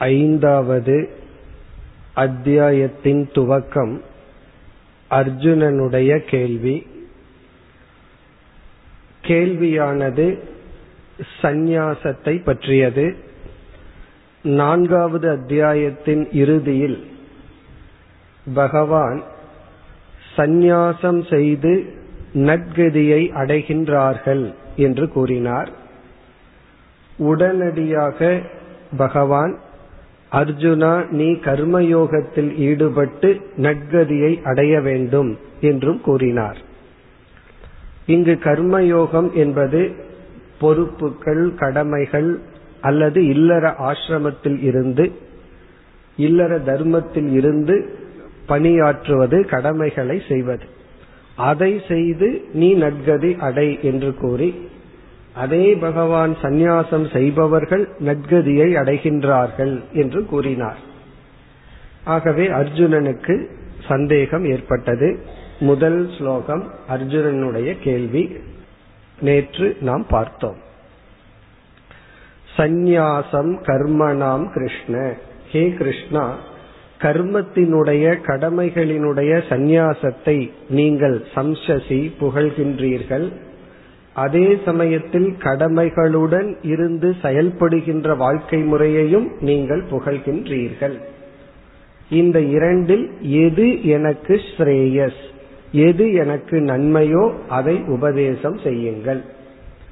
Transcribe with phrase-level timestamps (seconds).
[0.00, 1.08] ஐந்தாவது
[2.14, 4.00] அத்தியாயத்தின் துவக்கம்
[5.10, 6.86] அர்ஜுனனுடைய கேள்வி.
[9.22, 10.38] கேள்வியானது
[11.42, 13.16] சந்நியாசத்தை பற்றியது.
[14.42, 17.10] நான்காவது அத்தியாயத்தின் இறுதியில்
[18.54, 19.22] பகவான்
[20.36, 21.94] சந்நியாசம் செய்து
[22.34, 25.70] நற்கதியை அடைகின்றார்கள் என்று கூறினார்.
[27.16, 28.40] உடனடியாக
[28.96, 29.58] பகவான்
[30.32, 36.58] அர்ஜுனா நீ கர்மயோகத்தில் ஈடுபட்டு நற்கதியை அடைய வேண்டும் என்றும் கூறினார்.
[38.06, 39.92] இங்கு கர்மயோகம் என்பது
[40.60, 42.40] பொறுப்புகள் கடமைகள்
[42.80, 45.12] அல்லது இல்லற ஆசிரமத்தில் இருந்து
[46.16, 47.98] இல்லற தர்மத்தில் இருந்து
[48.46, 50.64] பணியாற்றுவது கடமைகளை செய்வது.
[51.36, 54.48] அதை செய்து நீ நற்கதி அடை என்று கூறி
[55.34, 60.76] அதே பகவான் சந்நியாசம் செய்பவர்கள் நட்கதியை அடைகின்றார்கள் என்று கூறினார்.
[62.04, 63.46] ஆகவே அர்ஜுனனுக்கு
[63.88, 65.24] சந்தேகம் ஏற்பட்டது.
[65.60, 68.36] முதல் ஸ்லோகம் அர்ஜுனனுடைய கேள்வி
[69.20, 70.56] நேற்று நாம் பார்த்தோம்.
[72.56, 75.12] சந்நியாசம் கர்மணாம் கிருஷ்ண.
[75.48, 76.36] ஹே கிருஷ்ணா
[76.98, 83.32] கர்மத்தினுடைய கடமைகளினுடைய சந்நியாசத்தை நீங்கள் சம்சசி புகழ்கின்றீர்கள்.
[84.12, 90.96] அதே சமயத்தில் கடமைகளுடன் இருந்து செயல்படுகின்ற வாழ்க்கை முறையையும் நீங்கள் புகழ்கின்றீர்கள்.
[92.08, 95.22] இந்த இரண்டில் எது எனக்கு ஸ்ரேயஸ்
[95.72, 99.20] எது எனக்கு நன்மையோ அதை உபதேசம் செய்யுங்கள்.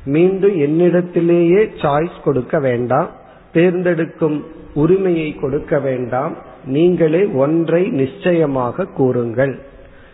[0.04, 3.10] மீண்டும் என்னிடத்திலேயே சாய்ஸ் கொடுக்க வேண்டாம்
[3.52, 9.58] தேர்ந்தெடுக்கும் உரிமையை கொடுக்க வேண்டாம் நீங்களே ஒன்றை நிச்சயமாக கூறுங்கள்.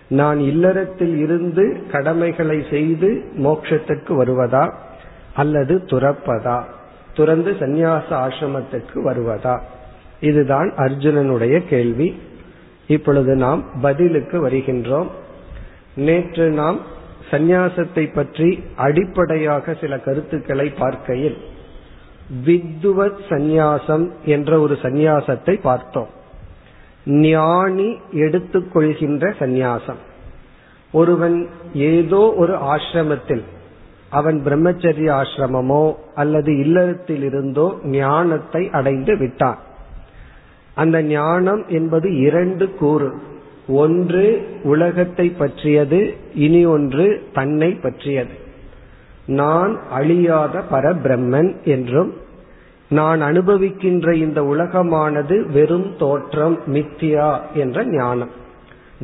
[0.09, 4.75] நான் இல்லறத்தில் இருந்து கடமைகளை செய்து மோட்சத்திற்கு வருவதா?
[5.35, 6.63] அல்லது துறப்பதா?
[7.15, 9.61] துறந்து சந்நியாச ஆசிரமத்திற்கு வருவதா?
[10.21, 12.17] இதுதான் அர்ஜுனனுடைய கேள்வி.
[12.87, 15.07] இப்பொழுது நாம் பதிலுக்கு வருகின்றோம்.
[15.97, 16.81] நேற்று நாம்
[17.31, 21.37] சந்நியாசத்தை பற்றி அடிப்படையாக சில கருத்துக்களை பார்க்கையில்
[22.45, 26.23] வித்துவத் சந்நியாசம் என்ற ஒரு சந்நியாசத்தை பார்த்தோம்.
[27.07, 30.03] ஞானி எடுத்துக்கொள்கின்ற சந்நியாசம்.
[30.92, 33.42] ஒருவன் ஏதோ ஒரு ஆசிரமத்தில்
[34.11, 39.59] அவன் பிரம்மச்சரிய ஆசிரமமோ அல்லது இல்லறத்தில் இருந்தோ ஞானத்தை அடைந்து விட்டான்.
[40.75, 43.13] அந்த ஞானம் என்பது இரண்டு கூறு.
[43.69, 48.31] ஒன்று உலகத்தை பற்றியது இனி ஒன்று தன்னை பற்றியது.
[49.27, 52.14] நான் அழியாத பரபிரம்மன் என்றும்
[52.97, 58.33] நான் அனுபவிக்கின்ற இந்த உலகமானது வெறும் தோற்றம் மித்தியா என்ற ஞானம்.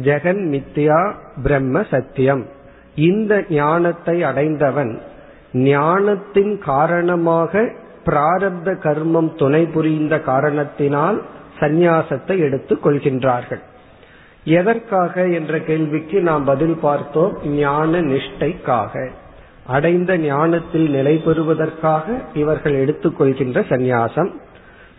[0.03, 1.01] ஜெகன் மித்தியா
[1.43, 2.43] பிரம்ம சத்தியம்.
[3.09, 4.93] இந்த ஞானத்தை அடைந்தவன்
[5.53, 7.63] ஞானத்தின் காரணமாக
[8.05, 11.19] பிராரப்த கர்மம் துணை புரிந்த காரணத்தினால்
[11.61, 13.63] சந்நியாசத்தை எடுத்துக் கொள்கின்றார்கள்.
[14.45, 18.95] எதற்காக என்ற கேள்விக்கு நாம் பதில் பார்த்தோம் ஞான நிஷ்டைக்காக.
[19.71, 24.31] அடைந்த ஞானத்தில் நிலை பெறுவதற்காக இவர்கள் எடுத்துக்கொள்கின்ற சந்நியாசம்.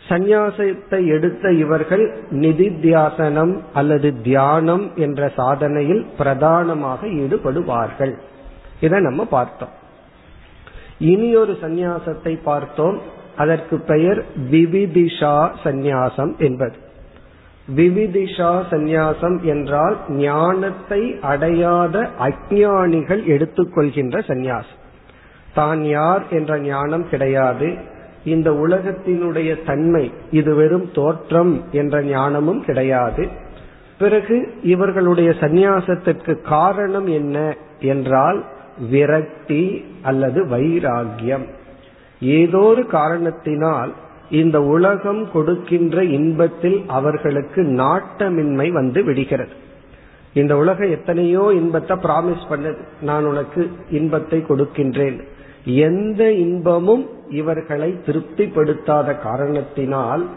[0.10, 8.14] சந்நியாசத்தை எடுத்த இவர்கள் நிதித்தியாசனம் அல்லது தியானம் என்ற சாதனையில் பிரதானமாக ஈடுபடுவார்கள்.
[8.82, 9.74] இதை நம்ம பார்த்தோம்.
[11.00, 12.98] இனி ஒரு சந்நியாசத்தை பார்த்தோம்.
[13.38, 16.78] அதற்கு பெயர் விவிதிஷா சந்நியாசம் என்பது.
[17.76, 24.80] விவிதிஷா சந்நியாசம் என்றால் ஞானத்தை அடையாத அஜானிகள் எடுத்துக்கொள்கின்ற சந்நியாசம்.
[25.54, 27.70] தான் யார் என்ற ஞானம் கிடையாது.
[28.24, 33.28] இந்த உலகத்தினுடைய தன்மை இது வெறும் தோற்றம் என்ற ஞானமும் கிடையாது.
[34.00, 37.38] பிறகு இவர்களுடைய சந்நியாசத்திற்கு காரணம் என்ன
[37.80, 38.40] என்றால்
[38.92, 39.64] விரக்தி
[40.02, 41.46] அல்லது வைராகியம்
[42.22, 43.92] ஏதோ ஒரு காரணத்தினால்
[44.32, 49.52] இந்த உலகம் கொடுக்கின்ற இன்பத்தில் அவர்களுக்கு நாட்டமின்மை வந்து விடுகிறது.
[50.34, 52.82] இந்த உலகம் எத்தனையோ இன்பத்தை பிராமிஸ் பண்ணது.
[53.02, 55.22] நான் உனக்கு இன்பத்தை கொடுக்கின்றேன்.
[55.66, 60.30] எந்த இன்பமும் இவர்களை திருப்திப்படுத்தாத காரணத்தினால்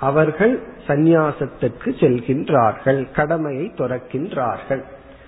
[0.00, 4.82] அவர்கள் சந்நியாசத்துக்கு செல்கின்றார்கள் கடமையை துறக்கின்றார்கள்.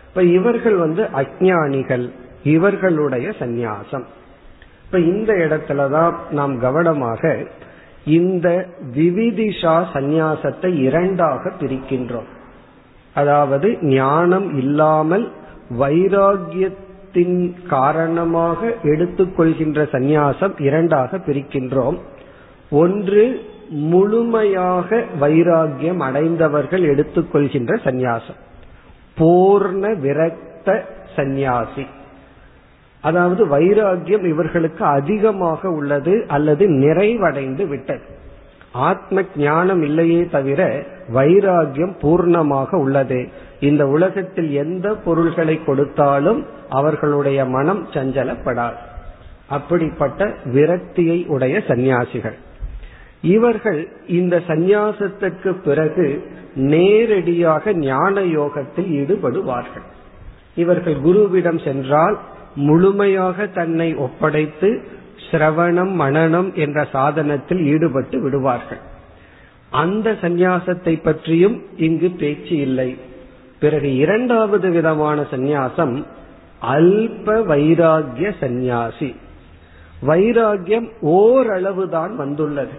[0.08, 2.10] இப்ப இவர்கள் வந்து அஜானிகள்
[2.44, 4.04] இவர்களுடைய சந்நியாசம்.
[4.84, 7.44] இப்ப இந்த இடத்துலதான் நாம் கவனமாக
[8.04, 12.28] இந்த விவிதிஷா சந்நியாசத்தை இரண்டாக பிரிக்கின்றோம்.
[13.14, 15.32] அதாவது ஞானம் இல்லாமல்
[15.78, 21.98] வைராகியத்தின் காரணமாக எடுத்துக்கொள்கின்ற சந்நியாசம் இரண்டாக பிரிக்கின்றோம்.
[22.70, 28.40] ஒன்று முழுமையாக வைராகியம் அடைந்தவர்கள் எடுத்துக்கொள்கின்ற சந்நியாசம்.
[29.18, 30.84] பூர்ண விரக்த
[31.16, 31.86] சந்நியாசி.
[33.04, 38.04] அதாவது வைராகியம் இவர்களுக்கு அதிகமாக உள்ளது அல்லது நிறைவடைந்து விட்டது.
[38.88, 40.60] ஆத்ம ஞானம் இல்லையே தவிர
[41.14, 43.20] வைராகியம் பூர்ணமாக உள்ளது.
[43.60, 46.40] இந்த உலகத்தில் எந்த பொருள்களை கொடுத்தாலும்
[46.70, 48.80] அவர்களுடைய மனம் சஞ்சலப்படாது.
[49.48, 50.20] அப்படிப்பட்ட
[50.54, 52.38] விரக்தியை உடைய சந்நியாசிகள்.
[53.22, 53.80] இவர்கள்
[54.18, 56.06] இந்த சந்நியாசத்துக்கு பிறகு
[56.72, 59.86] நேரடியாக ஞான யோகத்தில் ஈடுபடுவார்கள்.
[60.54, 62.18] இவர்கள் குருவிடம் சென்றால்
[62.54, 64.86] முழுமையாக தன்னை ஒப்படைத்து
[65.30, 68.78] சிரவணம் மனநம் என்ற சாதனத்தில் ஈடுபட்டு விடுவார்கள்.
[69.70, 72.96] அந்த சந்நியாசத்தை பற்றியும் இங்கு பேச்சு இல்லை.
[73.60, 76.04] பிறகு இரண்டாவது விதமான சந்நியாசம்
[76.62, 79.16] அல்ப வைராகிய சந்நியாசி.
[80.06, 82.72] வைராகியம் ஓரளவுதான் வந்துள்ளது.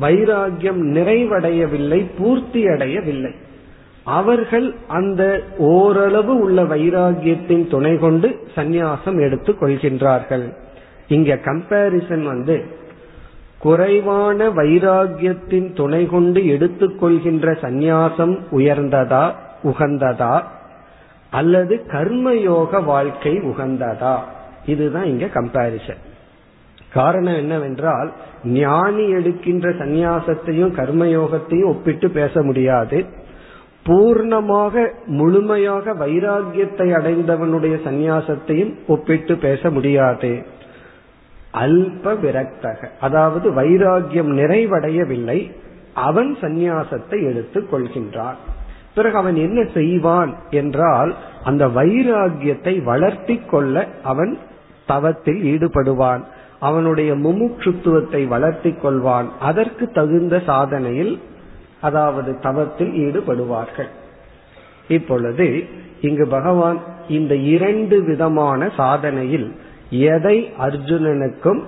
[0.00, 3.34] வைராகியம் நிறைவடையவில்லை பூர்த்தி அடையவில்லை
[4.08, 10.46] அவர்கள் அந்த ஓரளவு உள்ள வைராகியத்தின் துணை கொண்டு சந்நியாசம் எடுத்துக் கொள்கின்றார்கள்.
[11.08, 12.64] இங்க கம்பேரிசன் வந்து
[13.58, 19.32] குறைவான வைராகியத்தின் துணை கொண்டு எடுத்துக்கொள்கின்ற சந்நியாசம் உயர்ந்ததா
[19.64, 20.42] உகந்ததா
[21.30, 24.16] அல்லது கர்மயோக வாழ்க்கை உகந்ததா?
[24.66, 26.02] இதுதான் இங்க கம்பாரிசன்
[26.92, 28.12] காரணம் என்னவென்றால்
[28.44, 33.17] ஞானி எடுக்கின்ற சந்நியாசத்தையும் கர்மயோகத்தையும் ஒப்பிட்டு பேச முடியாது.
[33.86, 40.42] பூர்ணமாக முழுமையாக வைராகியத்தை அடைந்தவனுடைய சந்நியாசத்தையும் ஒப்பிட்டு பேச முடியாது.
[41.52, 42.88] அல்ப விரக்தக.
[43.00, 45.50] அதாவது வைராகியம் நிறைவடையவில்லை
[45.94, 48.38] அவன் சந்நியாசத்தை எடுத்துக் கொள்கின்றான்.
[48.94, 51.14] பிறகு அவன் என்ன செய்வான் என்றால்
[51.44, 54.38] அந்த வைராகியத்தை வளர்த்தி கொள்ள அவன்
[54.86, 56.22] தவத்தில் ஈடுபடுவான்.
[56.60, 59.28] அவனுடைய முமுட்சுத்துவத்தை வளர்த்தி கொள்வான்.
[59.40, 61.18] அதற்கு தகுந்த சாதனையில்
[61.80, 63.88] அதாவது தவத்தில் ஈடுபடுவார்கள்.
[64.88, 65.64] இப்பொழுது
[66.00, 66.78] இங்கு பகவான்
[67.08, 69.52] இந்த இரண்டு விதமான சாதனையில்
[69.90, 71.62] எதை அர்ஜுனனுக்கும்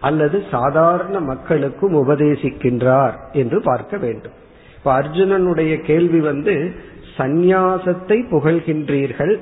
[0.00, 4.32] அல்லது சாதாரண மக்களுக்கும் உபதேசிக்கின்றார் என்று பார்க்க வேண்டும்.
[4.76, 6.74] இப்ப அர்ஜுனனுடைய கேள்வி வந்து
[7.18, 9.40] சந்நியாசத்தை புகழ்கின்றீர்கள்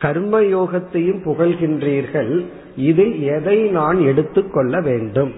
[0.00, 2.46] கர்மயோகத்தையும் புகழ்கின்றீர்கள்
[2.76, 5.32] இதில் எதை நான் எடுத்துக்கொள்ள வேண்டும்?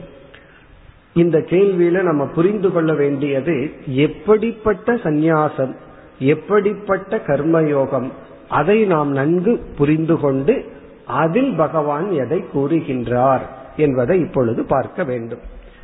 [1.15, 5.75] இந்த கேள்வியில நம்ம புரிந்து கொள்ள வேண்டியது எப்படிப்பட்ட சந்நியாசம்
[6.19, 8.09] எப்படிப்பட்ட கர்மயோகம்
[8.49, 10.65] அதை நாம் நன்கு புரிந்து கொண்டு
[11.07, 13.41] அதில் பகவான் எதை கூறுகின்றார்
[13.77, 15.39] என்பதை இப்பொழுது பார்க்க வேண்டும்.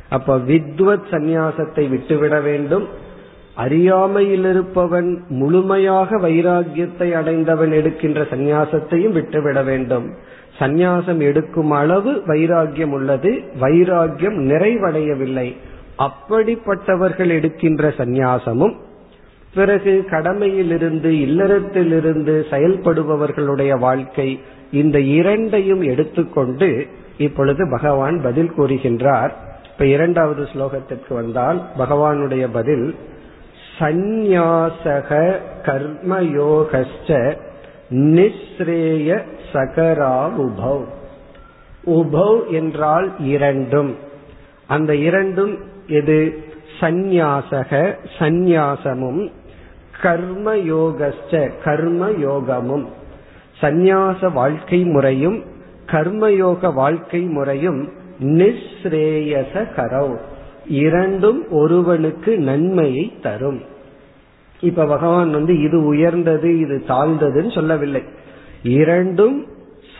[0.09, 2.87] அப்ப வித்வத் சந்நியாசத்தை விட்டுவிட வேண்டும்.
[3.55, 10.13] அறியாமையில் இருப்பவன் முழுமையாக வைராகியத்தை அடைந்தவன் எடுக்கின்ற சந்நியாசத்தையும் விட்டுவிட வேண்டும்.
[10.61, 15.55] சந்நியாசம் எடுக்கும் அளவு வைராகியம் உள்ளது வைராகியம் நிறைவடையவில்லை.
[15.97, 18.75] அப்படிப்பட்டவர்கள் எடுக்கின்ற சந்நியாசமும்
[19.53, 24.39] பிறகு கடமையிலிருந்து இல்லறத்திலிருந்து செயல்படுபவர்களுடைய வாழ்க்கை
[24.71, 26.87] இந்த இரண்டையும் எடுத்துக்கொண்டு
[27.17, 29.31] இப்பொழுது பகவான் பதில் கூறுகின்றார்.
[29.71, 32.95] இப்ப இரண்டாவது ஸ்லோகத்திற்கு வந்தால் பகவானுடைய பதில்
[33.79, 37.37] சந்நியாசக கர்மயோகஸ்ட
[37.89, 39.21] நிஸ்ரேய
[39.53, 40.85] சகரா உபவ்
[41.85, 43.95] உபவ் என்றால் இரண்டும்.
[44.67, 45.57] அந்த இரண்டும்
[45.87, 46.49] எது?
[46.79, 49.31] சந்நியாசக சந்நியாசமும்
[50.01, 52.85] கர்மயோகச்ச கர்மயோகமும்.
[53.61, 55.43] சந்நியாச வாழ்க்கை முறையும்
[55.85, 57.89] கர்மயோக வாழ்க்கை முறையும்
[58.19, 60.17] நிஸ்ரேயச கரவ்
[60.65, 63.61] இரண்டும் ஒருவனுக்கு நன்மையை தரும்.
[64.61, 68.03] இப்ப பகவான் வந்து இது உயர்ந்தது இது தாழ்ந்ததுன்னு சொல்லவில்லை.
[68.63, 69.45] இரண்டும்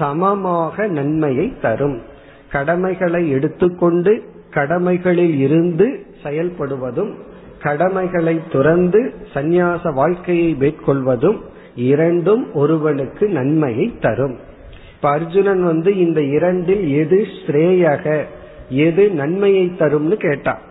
[0.01, 1.98] சமமாக நன்மையை தரும்.
[2.51, 4.13] கடமைகளை எடுத்துக்கொண்டு
[4.51, 5.88] கடமைகளில் இருந்து
[6.24, 7.12] செயல்படுவதும்
[7.62, 9.01] கடமைகளை துறந்து
[9.34, 11.39] சந்நியாச வாழ்க்கையை மேற்கொள்வதும்
[11.89, 14.36] இரண்டும் ஒருவனுக்கு நன்மையை தரும்.
[14.96, 18.05] இப்ப அர்ஜுனன் வந்து இந்த இரண்டில் எது ஸ்ரேயக
[18.88, 20.62] எது நன்மையை தரும்னு கேட்டான்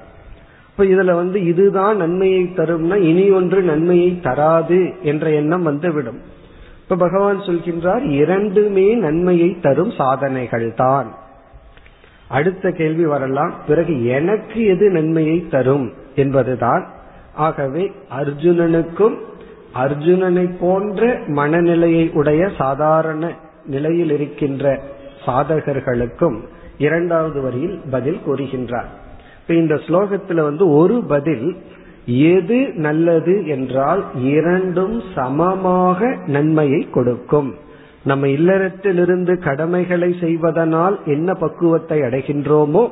[0.70, 6.20] இப்ப இதுல வந்து இதுதான் நன்மையை தரும்னா இனி ஒன்று நன்மையை தராது என்ற எண்ணம் வந்துவிடும்.
[6.90, 11.14] இப்ப பகவான் சொல்கின்றார் இரண்டுமே நன்மையை தரும் சாதனைகள் தான்.
[12.28, 13.54] அடுத்த கேள்வி வரலாம்.
[13.66, 16.88] பிறகு எனக்கு எது நன்மையை தரும் என்பதுதான்.
[17.34, 19.16] ஆகவே அர்ஜுனனுக்கும்
[19.74, 23.32] அர்ஜுனனை போன்ற மனநிலையை உடைய சாதாரண
[23.66, 24.82] நிலையில் இருக்கின்ற
[25.26, 26.40] சாதகர்களுக்கும்
[26.78, 28.90] இரண்டாவது வரியில் பதில் கூறுகின்றார்.
[29.40, 31.56] இப்ப இந்த ஸ்லோகத்துல வந்து ஒரு பதில்
[32.12, 37.50] எது நல்லது என்றால் இரண்டும் சமமாக நன்மையை கொடுக்கும்.
[38.04, 42.84] நம்ம இல்லறத்திலிருந்து கடமைகளை செய்வதனால் என்ன பக்குவத்தை அடைகின்றோமோ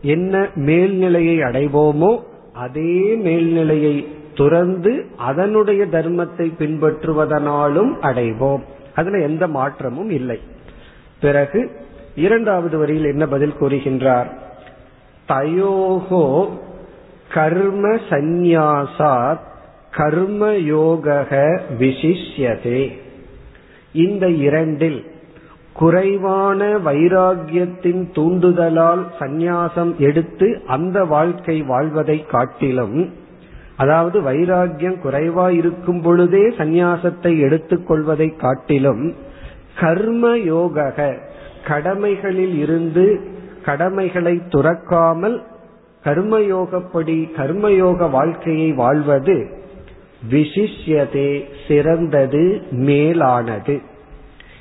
[0.00, 2.12] என்ன மேல்நிலையை அடைவோமோ
[2.52, 3.96] அதே மேல்நிலையை
[4.34, 8.62] துறந்து அதனுடைய தர்மத்தை பின்பற்றுவதனாலும் அடைவோம்.
[8.94, 10.38] அதுல எந்த மாற்றமும் இல்லை.
[11.20, 11.70] பிறகு
[12.14, 14.28] இரண்டாவது வரியில் என்ன பதில் கூறுகின்றார்?
[15.28, 16.24] தயோகோ
[17.36, 19.44] கர்ம சந்நியாசாத்
[19.96, 21.06] கர்மயோக
[21.80, 22.80] விசிஷ்யதே.
[24.02, 24.98] இந்த இரண்டில்
[25.72, 32.98] குறைவான வைராகியத்தின் தூண்டுதலால் சந்நியாசம் எடுத்து அந்த வாழ்க்கை வாழ்வதை காட்டிலும்
[33.76, 39.04] அதாவது வைராகியம் குறைவா இருக்கும் பொழுதே சந்நியாசத்தை எடுத்துக்கொள்வதை காட்டிலும்
[39.80, 40.86] கர்ம யோக
[41.66, 43.06] கடமைகளில் இருந்து
[43.64, 45.36] கடமைகளை துறக்காமல்
[46.06, 49.64] கர்மயோகப்படி கர்மயோக வாழ்க்கையை வாழ்வது
[50.30, 53.80] விசிஷ்யதே சிறந்தது மேலானது.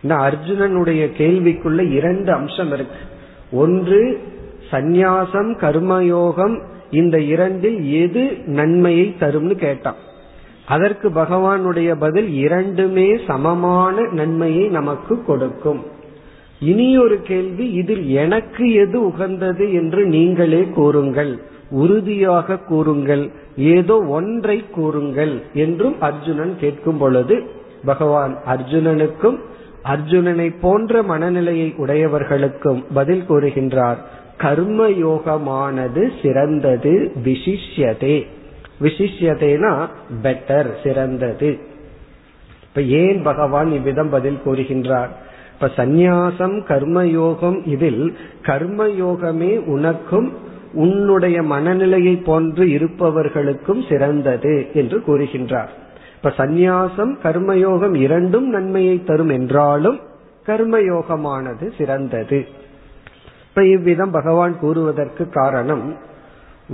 [0.04, 3.00] அர்ஜுனனுடைய கேள்விக்குள்ள இரண்டு அம்சம் இருக்கு.
[3.52, 4.22] ஒன்று
[4.72, 6.62] சந்நியாசம் கர்மயோகம்
[6.92, 9.96] இந்த இரண்டில் எது நன்மையை தரும்னு கேட்டான்.
[10.68, 15.84] அதற்கு பகவானுடைய பதில் இரண்டுமே சமமான நன்மையை நமக்கு கொடுக்கும்.
[16.60, 21.40] இனி ஒரு கேள்வி இதில் எனக்கு எது உகந்தது என்று நீங்களே கூறுங்கள்.
[21.70, 23.32] உறுதியாக கூறுங்கள்.
[23.58, 27.44] ஏதோ ஒன்றை கூறுங்கள் என்றும் அர்ஜுனன் கேட்கும் பொழுது
[27.86, 29.40] பகவான் அர்ஜுனனுக்கும்
[29.84, 33.98] அர்ஜுனனை போன்ற மனநிலையை உடையவர்களுக்கும் பதில் கூறுகின்றார்.
[34.38, 38.26] கர்ம யோகமானது சிறந்தது விசிஷ்யதே.
[38.82, 39.88] விசிஷ்யதேனா
[40.24, 41.58] பெட்டர் சிறந்தது.
[42.64, 45.10] இப்ப ஏன் பகவான் இவ்விதம் பதில் கூறுகின்றார்?
[45.56, 50.34] இப்ப சந்நியாசம் கர்மயோகம் இதில் கர்மயோகமே உனக்கும்
[50.74, 55.72] உன்னுடைய மனநிலையை போன்று இருப்பவர்களுக்கும் சிறந்தது என்று கூறுகின்றார்.
[56.16, 60.00] இப்ப சந்நியாசம் கர்மயோகம் இரண்டும் நன்மையை தரும் என்றாலும்
[60.46, 62.46] கர்மயோகமானது சிறந்தது.
[63.50, 65.96] இப்ப இவ்விதம் பகவான் கூறுவதற்கு காரணம்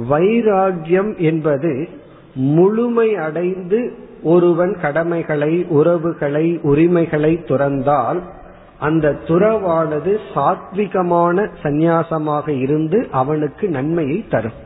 [0.10, 1.88] வைராகியம் என்பது
[2.34, 8.22] முழுமை அடைந்து ஒருவன் கடமைகளை உறவுகளை உரிமைகளை துறந்தால்
[8.82, 14.60] அந்த துறவானது சாத்விகமான சந்நியாசமாக இருந்து அவனுக்கு நன்மையை தரும்.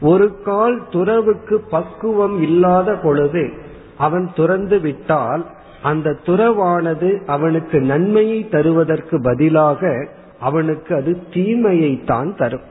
[0.00, 3.44] ஒரு கால் துறவுக்கு பக்குவம் இல்லாத பொழுது
[3.98, 5.44] அவன் துறந்து விட்டால்
[5.82, 9.90] அந்த துறவானது அவனுக்கு நன்மையை தருவதற்கு பதிலாக
[10.40, 12.66] அவனுக்கு அது தீமையை தான் தரும்.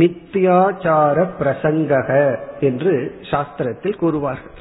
[0.00, 2.10] மித்தியாச்சார பிரசங்கக
[2.60, 2.94] என்று
[3.30, 4.54] சாஸ்திரத்தில் கூறுவார்கள்.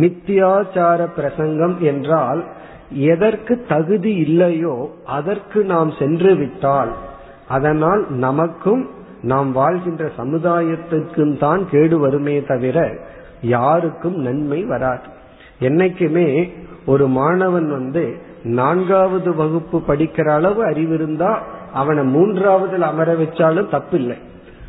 [0.00, 2.42] மித்தியாச்சார பிரசங்கம் என்றால்
[2.90, 6.92] எதற்கு தகுதி இல்லையோ அதற்கு நாம் சென்று விட்டால்
[7.48, 8.88] அதனால் நமக்கும்
[9.22, 13.06] நாம் வாழ்கின்ற சமுதாயத்திற்கும் தான் கேடு வருமே தவிர
[13.40, 15.02] யாருக்கும் நன்மை வராது.
[15.60, 16.52] என்னைக்குமே
[16.86, 21.42] ஒரு மாணவன் வந்து நான்காவது வகுப்பு படிக்கிற அளவு அறிவு இருந்தா
[21.72, 24.16] அவனை மூன்றாவதுல அமர வச்சாலும் தப்பில்லை.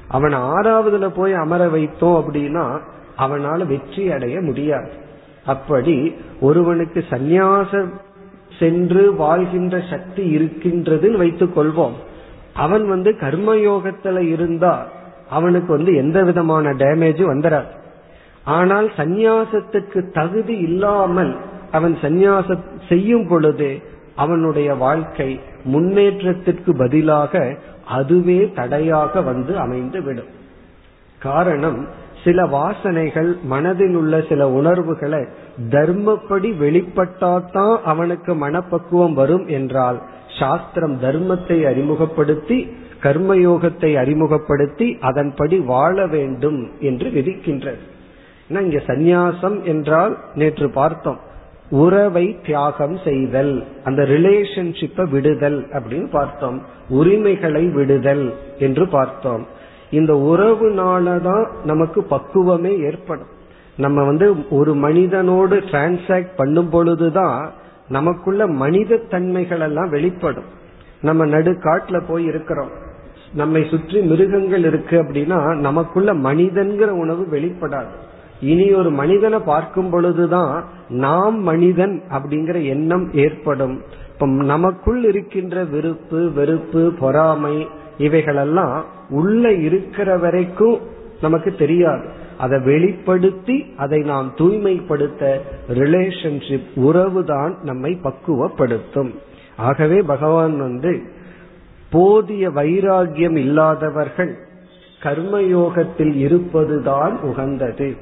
[0.07, 2.79] அவனை ஆறாவதுல போய் அமர வைத்தோம் அப்படின்னா
[3.17, 4.89] அவனால வெற்றி அடைய முடியாது.
[5.45, 7.91] அப்படி ஒருவனுக்கு சந்நியாசம்
[8.59, 11.93] சென்று வாழ்கின்ற சக்தி இருக்கின்றதுன்னு வைத்துக் கொள்வோம்.
[12.53, 14.87] அவன் வந்து கர்மயோகத்துல இருந்தா
[15.29, 17.79] அவனுக்கு வந்து எந்த விதமான டேமேஜும் வந்துடாது
[18.45, 21.35] ஆனால் சந்நியாசத்துக்கு தகுதி இல்லாமல்
[21.71, 23.81] அவன் சந்நியாசம் செய்யும் பொழுது
[24.15, 30.31] அவனுடைய வாழ்க்கை முன்னேற்றத்திற்கு பதிலாக அதுவே தடையாக வந்து அமைந்து விடும்
[31.19, 31.87] காரணம்
[32.23, 35.21] சில வாசனைகள் மனதில் உள்ள சில உணர்வுகளை
[35.69, 39.99] தர்மப்படி வெளிப்பட்டாதான் அவனுக்கு மனப்பக்குவம் வரும் என்றால்
[40.39, 42.59] சாஸ்திரம் தர்மத்தை அறிமுகப்படுத்தி
[43.03, 47.81] கர்மயோகத்தை அறிமுகப்படுத்தி அதன்படி வாழ வேண்டும் என்று விதிக்கின்றது.
[48.49, 51.19] இங்க சந்நியாசம் என்றால் நேற்று பார்த்தோம்
[51.69, 58.25] உறவை தியாகம் செய்தல் அந்த ரிலேஷன்ஷிப்பை விடுதல் அப்படின்னு பார்த்தோம் உரிமைகளை விடுதல்
[58.59, 59.59] என்று பார்த்தோம்.
[59.91, 63.27] இந்த உறவுனாலதான் நமக்கு பக்குவமே ஏற்படும்.
[63.77, 67.51] நம்ம வந்து ஒரு மனிதனோடு டிரான்சாக்ட் பண்ணும் பொழுதுதான்
[67.89, 70.43] நமக்குள்ள மனித தன்மைகள் எல்லாம் வெளிப்படும்.
[71.01, 72.69] நம்ம நடு காட்டுல போய் இருக்கிறோம்.
[73.33, 77.91] நம்மை சுற்றி மிருகங்கள் இருக்கு அப்படின்னா நமக்குள்ள மனிதன்கிற உணவு வெளிப்படாது.
[78.41, 83.81] இனி ஒரு மனிதனை பார்க்கும் பொழுதுதான் நாம் மனிதன் அப்படிங்கிற எண்ணம் ஏற்படும்.
[84.13, 87.67] இப்ப நமக்குள் இருக்கின்ற விருப்பு வெறுப்பு பொறாமை
[87.97, 90.79] இவைகளெல்லாம் உள்ள இருக்கிற வரைக்கும்
[91.21, 92.09] நமக்கு தெரியாது.
[92.37, 99.15] அதை வெளிப்படுத்தி அதை நாம் தூய்மைப்படுத்த ரிலேஷன்ஷிப் உறவுதான் நம்மை பக்குவப்படுத்தும்.
[99.57, 101.01] ஆகவே பகவான் வந்து
[101.91, 104.37] போதிய வைராகியம் இல்லாதவர்கள்
[105.03, 107.95] கர்மயோகத்தில் இருப்பதுதான் உகந்தது.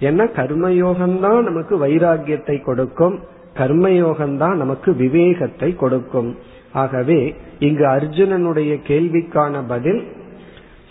[0.00, 3.20] ஏன்னா கர்மயோகம்தான் நமக்கு வைராகியத்தை கொடுக்கும்.
[3.54, 6.36] கர்மயோகம்தான் நமக்கு விவேகத்தை கொடுக்கும்.
[6.76, 7.20] ஆகவே
[7.58, 10.02] இங்கு அர்ஜுனனுடைய கேள்விக்கான பதில்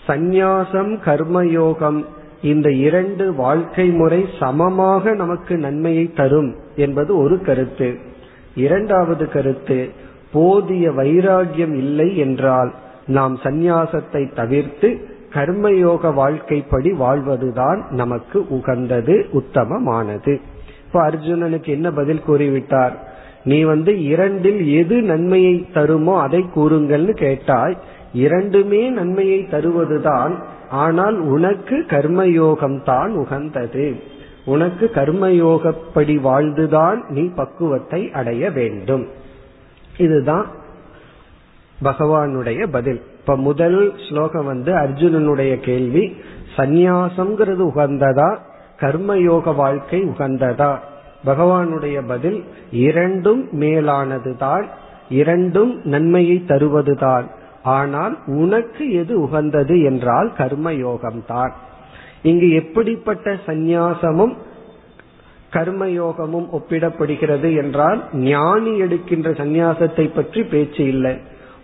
[0.06, 2.00] சந்நியாசம் கர்மயோகம்
[2.42, 7.88] இந்த இரண்டு வாழ்க்கை முறை சமமாக நமக்கு நன்மையை தரும் என்பது ஒரு கருத்து.
[8.56, 9.78] இரண்டாவது கருத்து
[10.32, 12.70] போதிய வைராகியம் இல்லை என்றால்
[13.06, 14.88] நாம் சந்நியாசத்தை தவிர்த்து
[15.32, 20.34] கர்மயோக வாழ்க்கைப்படி வாழ்வதுதான் நமக்கு உகந்தது உத்தமமானது.
[20.86, 22.94] இப்ப அர்ஜுனனுக்கு என்ன பதில் கூறிவிட்டார்?
[23.46, 27.76] நீ வந்து இரண்டில் எது நன்மையை தருமோ அதை கூறுங்கள்னு கேட்டாய்.
[28.12, 30.34] இரண்டுமே நன்மையை தருவதுதான்
[30.68, 33.86] ஆனால் உனக்கு கர்மயோகம் தான் உகந்தது.
[34.44, 39.06] உனக்கு கர்மயோகப்படி வாழ்ந்துதான் நீ பக்குவத்தை அடைய வேண்டும்.
[39.98, 40.46] இதுதான்
[41.82, 43.00] பகவானுடைய பதில்.
[43.20, 46.04] இப்ப முதல் ஸ்லோகம் வந்து அர்ஜுனனுடைய கேள்வி.
[46.56, 48.30] சந்நியாசம்ங்கிறது உகந்ததா?
[48.80, 50.72] கர்மயோக வாழ்க்கை உகந்ததா?
[51.26, 52.40] பகவானுடைய பதில்
[52.70, 54.66] இரண்டும் மேலானதுதான்
[55.08, 57.26] இரண்டும் நன்மையை தருவதுதான்.
[57.62, 61.52] ஆனால் உனக்கு எது உகந்தது என்றால் கர்மயோகம்தான்.
[62.22, 64.34] இங்கு எப்படிப்பட்ட சந்நியாசமும்
[65.52, 71.14] கர்மயோகமும் ஒப்பிடப்படுகிறது என்றால் ஞானி எடுக்கின்ற சந்நியாசத்தை பற்றி பேச்சு இல்லை.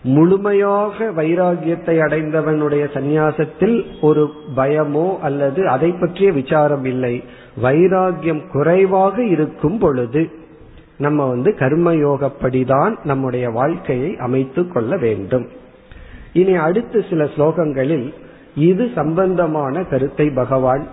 [0.03, 7.25] முழுமையாக வைராகியத்தை அடைந்தவனுடைய சந்நியாசத்தில் ஒரு பயமோ அல்லது அதை பற்றிய விசாரம் இல்லை.
[7.63, 10.31] வைராகியம் குறைவாக இருக்கும் பொழுது
[10.99, 15.49] நம்ம வந்து கர்மயோகப்படிதான் நம்முடைய வாழ்க்கையை அமைத்துக் கொள்ள வேண்டும்.
[16.33, 18.15] இனி அடுத்து சில ஸ்லோகங்களில்
[18.55, 20.87] இது சம்பந்தமான கருத்தை பகவான்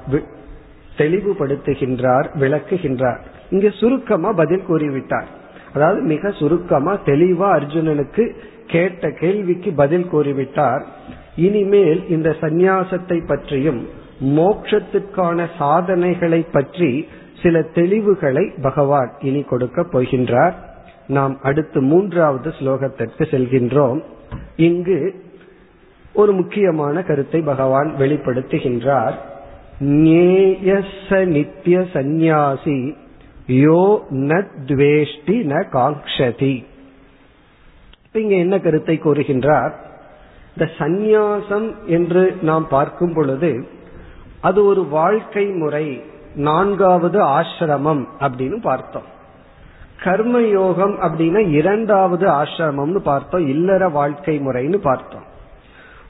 [0.97, 3.19] தெளிவுபடுத்துகின்றார் விளக்குகின்றார்.
[3.49, 5.37] இங்கு சுருக்கமா பதில் கூறிவிட்டார்.
[5.73, 8.23] அதாவது மிக சுருக்கமா தெளிவா அர்ஜுனனுக்கு
[8.67, 10.83] கேட்ட கேள்விக்கு பதில் கூறிவிட்டார்.
[11.35, 13.81] இனிமேல் இந்த சந்நியாசத்தை பற்றியும்
[14.37, 17.07] மோட்சத்திற்கான சாதனைகளை பற்றி
[17.41, 20.55] சில தெளிவுகளை பகவான் இனி கொடுக்க போகின்றார்.
[21.07, 23.99] நாம் அடுத்து மூன்றாவது ஸ்லோகத்திற்கு செல்கின்றோம்.
[24.55, 24.99] இங்கு
[26.13, 29.15] ஒரு முக்கியமான கருத்தை பகவான் வெளிப்படுத்துகின்றார்.
[31.35, 32.79] நித்திய சந்நியாசி
[33.49, 33.83] யோ
[34.29, 36.55] நத்வேஷ்டி ந காங்ஷதி
[38.11, 39.73] இங்க என்ன கருத்தை கூறுகின்றார்?
[40.53, 43.67] இந்த சந்நியாசம் என்று நாம் பார்க்கும் பொழுது
[44.41, 46.01] அது ஒரு வாழ்க்கை முறை
[46.35, 49.07] நான்காவது ஆசிரமம் அப்படின்னு பார்த்தோம்.
[50.03, 55.27] கர்மயோகம் அப்படின்னா இரண்டாவது ஆசிரமம்னு பார்த்தோம் இல்லற வாழ்க்கை முறைன்னு பார்த்தோம்.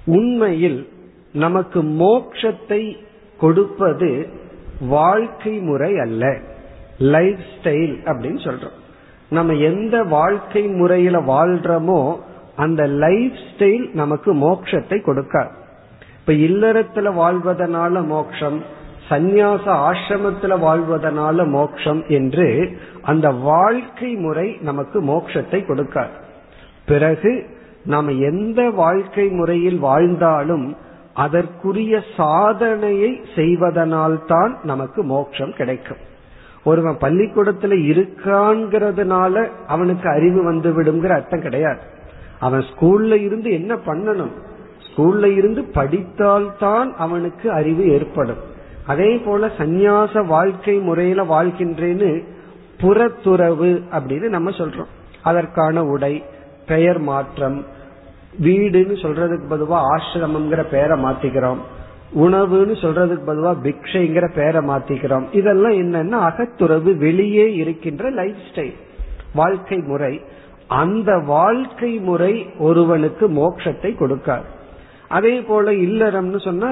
[0.05, 0.89] உண்மையில்
[1.33, 2.95] நமக்கு மோட்சத்தை
[3.37, 4.29] கொடுப்பது
[4.79, 6.41] வாழ்க்கை முறை அல்ல.
[6.99, 8.77] லைஃப் ஸ்டைல் அப்படின்னு சொல்றோம்.
[9.29, 12.17] நம்ம எந்த வாழ்க்கை முறையில வாழ்றோமோ
[12.55, 15.51] அந்த லைஃப் ஸ்டைல் நமக்கு மோட்சத்தை கொடுக்காது.
[16.19, 18.63] இப்ப இல்லறத்துல வாழ்வதனால மோக்ஷம்
[19.09, 26.09] சந்நியாச ஆசிரமத்துல வாழ்வதனால மோக்ஷம் என்று அந்த வாழ்க்கை முறை நமக்கு மோட்சத்தை கொடுக்காது.
[26.85, 27.45] பிறகு
[27.85, 30.75] நாம் எந்த வாழ்க்கை முறையில் வாழ்ந்தாலும்
[31.13, 36.07] அதற்குரிய சாதனையை செய்வதனால்தான் நமக்கு மோட்சம் கிடைக்கும்.
[36.63, 41.79] ஒருவன் பள்ளிக்கூடத்துல இருக்கான்ங்கிறதுனால அவனுக்கு அறிவு வந்து விடுங்கிற அர்த்தம் கிடையாது.
[42.39, 44.31] அவன் ஸ்கூல்ல இருந்து என்ன பண்ணணும்?
[44.87, 48.37] ஸ்கூல்ல இருந்து படித்தால்தான் அவனுக்கு அறிவு ஏற்படும்.
[48.87, 52.23] அதே போல சந்நியாச வாழ்க்கை முறையில வாழ்கின்றேன்னு
[52.81, 54.87] புறத்துறவு அப்படின்னு நம்ம சொல்றோம்.
[55.23, 56.23] அதற்கான உடை
[56.67, 57.65] பெயர் மாற்றம்
[58.41, 61.57] வீடுன்னு சொல்றதுக்கு பொதுவா ஆசிரமம்ங்கிற பெயரை மாத்திக்கிறோம்.
[62.15, 65.25] உணவுன்னு சொல்றதுக்கு பொதுவா பிக்ஷைங்கிற பெயரை மாத்திக்கிறோம்.
[65.31, 68.75] இதெல்லாம் என்னன்னா அகத்துறவு வெளியே இருக்கின்ற லைஃப் ஸ்டைல்
[69.33, 70.21] வாழ்க்கை முறை.
[70.67, 74.47] அந்த வாழ்க்கை முறை ஒருவனுக்கு மோட்சத்தை கொடுக்காது.
[75.07, 76.71] அதே போல இல்லறம்னு சொன்னா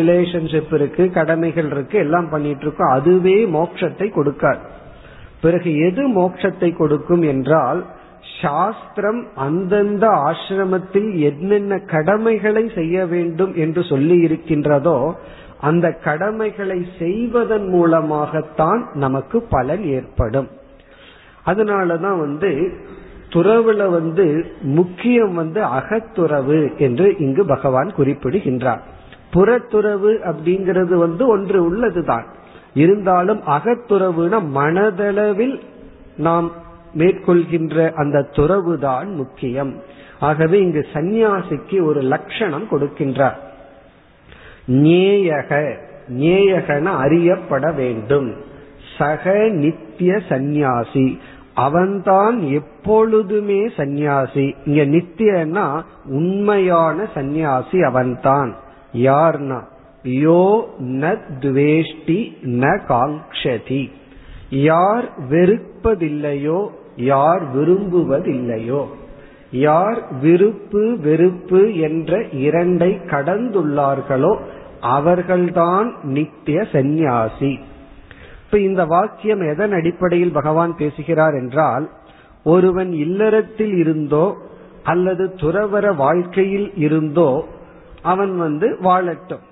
[0.00, 4.58] ரிலேஷன்ஷிப் இருக்கு கடமைகள் இருக்கு எல்லாம் பண்ணிட்டு இருக்கோம் அதுவே மோட்சத்தை கொடுக்காது.
[5.40, 7.86] பிறகு எது மோட்சத்தை கொடுக்கும் என்றால்
[8.42, 15.18] சாஸ்திரம் அந்தந்த ஆசிரமத்தில் என்னென்ன கடமைகளை செய்ய வேண்டும் என்று சொல்லி இருக்கின்றதோ
[15.60, 20.48] அந்த கடமைகளை செய்வதன் மூலமாகத்தான் நமக்கு பலன் ஏற்படும்.
[21.46, 22.72] அதனாலதான் வந்து
[23.28, 28.82] துறவுல வந்து முக்கியம் வந்து அகத்துறவு என்று இங்கு பகவான் குறிப்பிடுகின்றார்.
[29.32, 32.26] புறத்துறவு அப்படிங்கிறது வந்து ஒன்று உள்ளதுதான்.
[32.74, 35.60] இருந்தாலும் அகத்துறவுனா மனதளவில்
[36.16, 36.50] நாம்
[36.94, 39.82] மேற்கொள்கின்ற அந்த துறவுதான் முக்கியம்.
[40.20, 43.36] ஆகவே இங்கு சந்நியாசிக்கு ஒரு லட்சணம் கொடுக்கின்றார்.
[44.66, 45.76] நேயக
[46.08, 48.34] நேயகன அறியப்பட வேண்டும்.
[48.98, 51.20] சக நித்திய சந்நியாசி.
[51.54, 54.54] அவன்தான் எப்பொழுதுமே சந்நியாசி.
[54.64, 58.56] இங்க நித்தியன்னா உண்மையான சந்நியாசி அவன்தான்.
[58.92, 59.62] யார்னா?
[60.04, 63.90] யோ ந துவேஷ்டி ந காங்ஷதி
[64.50, 68.84] யார் வெறுப்பதில்லையோ யார் விரும்புவதில்லையோ
[69.50, 74.38] யார் விருப்பு வெறுப்பு என்ற இரண்டை கடந்துள்ளார்களோ
[74.80, 77.58] அவர்கள்தான் நித்திய சந்நியாசி.
[78.44, 81.90] இப்ப இந்த வாக்கியம் எதன் அடிப்படையில் பகவான் பேசுகிறார் என்றால்
[82.44, 84.36] ஒருவன் இல்லறத்தில் இருந்தோ
[84.82, 87.44] அல்லது துறவர வாழ்க்கையில் இருந்தோ
[88.02, 89.44] அவன் வந்து வாழட்டும்.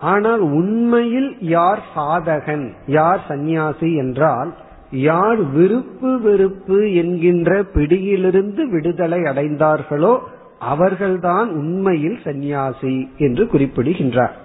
[0.00, 4.50] ஆனால் உண்மையில் யார் சாதகன் யார் சந்நியாசி என்றால்
[4.90, 10.18] யார் விருப்பு வெறுப்பு என்கின்ற பிடியிலிருந்து விடுதலை அடைந்தார்களோ
[10.58, 14.36] அவர்கள்தான் உண்மையில் சந்நியாசி என்று குறிப்பிடுகின்றார்.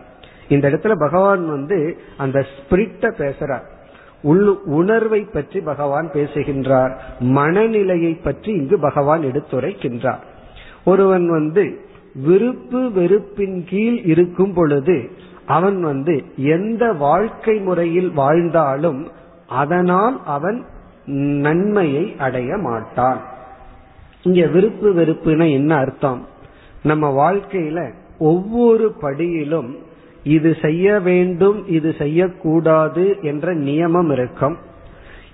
[0.48, 3.66] இந்த இடத்துல பகவான் வந்து அந்த ஸ்பிரிட்ட பேசுறார்.
[4.22, 7.02] உள் உணர்வை பற்றி பகவான் பேசுகின்றார்.
[7.20, 10.22] மனநிலையை பற்றி இங்கு பகவான் எடுத்துரைக்கின்றார்.
[10.86, 11.80] ஒருவன் வந்து
[12.16, 15.10] விருப்பு வெறுப்பின் கீழ் இருக்கும் பொழுது
[15.56, 16.16] அவன் வந்து
[16.56, 19.02] எந்த வாழ்க்கை முறையில் வாழ்ந்தாலும்
[19.62, 20.60] அதனால் அவன்
[21.46, 23.22] நன்மையை அடைய மாட்டான்.
[24.24, 26.22] இங்க விருப்பு வெறுப்புனா என்ன அர்த்தம்?
[26.84, 27.80] நம்ம வாழ்க்கையில
[28.32, 29.72] ஒவ்வொரு படியிலும்
[30.36, 34.58] இது செய்ய வேண்டும் இது செய்யக்கூடாது என்ற நியமம் இருக்கும்.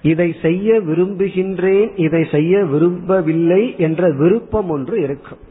[0.02, 5.44] இதை செய்ய விரும்புகின்றேன் இதை செய்ய விரும்பவில்லை என்ற விருப்பம் ஒன்று இருக்கும்.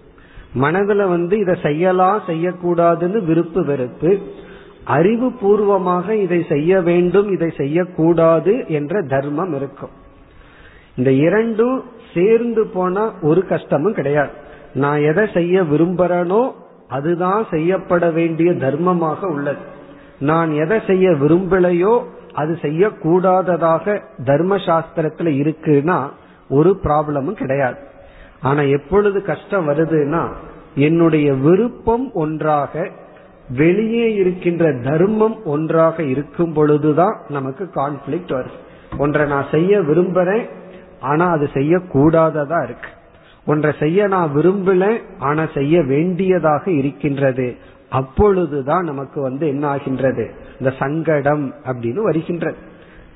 [0.63, 4.11] மனதுல வந்து இதை செய்யலாம் செய்யக்கூடாதுன்னு விருப்பு வெறுப்பு.
[4.87, 9.95] அறிவு பூர்வமாக இதை செய்ய வேண்டும் இதை செய்யக்கூடாது என்ற தர்மம் இருக்கும்.
[10.97, 14.31] இந்த இரண்டும் சேர்ந்து போனா ஒரு கஷ்டமும் கிடையாது.
[14.75, 16.53] நான் எதை செய்ய விரும்புறேனோ
[16.89, 19.63] அதுதான் செய்யப்பட வேண்டிய தர்மமாக உள்ளது.
[20.19, 21.95] நான் எதை செய்ய விரும்பலையோ
[22.33, 25.99] அது செய்யக்கூடாததாக தர்ம சாஸ்திரத்துல இருக்குன்னா
[26.49, 27.79] ஒரு ப்ராப்ளமும் கிடையாது.
[28.41, 30.23] ஆனா எப்பொழுது கஷ்டம் வருதுன்னா
[30.75, 32.91] என்னுடைய விருப்பம் ஒன்றாக
[33.51, 38.65] வெளியே இருக்கின்ற தர்மம் ஒன்றாக இருக்கும் பொழுதுதான் நமக்கு கான்ஃபிளிக்ட் வரும்.
[38.99, 40.49] ஒன்றை நான் செய்ய விரும்புறேன்
[41.01, 42.89] ஆனா அது செய்யக்கூடாததா இருக்கு.
[43.47, 47.57] ஒன்றை செய்ய நான் விரும்பல ஆனா செய்ய வேண்டியதாக இருக்கின்றது.
[47.89, 50.31] அப்பொழுதுதான் நமக்கு வந்து என்ன ஆகின்றது?
[50.61, 52.57] இந்த சங்கடம் அப்படின்னு வருகின்றது.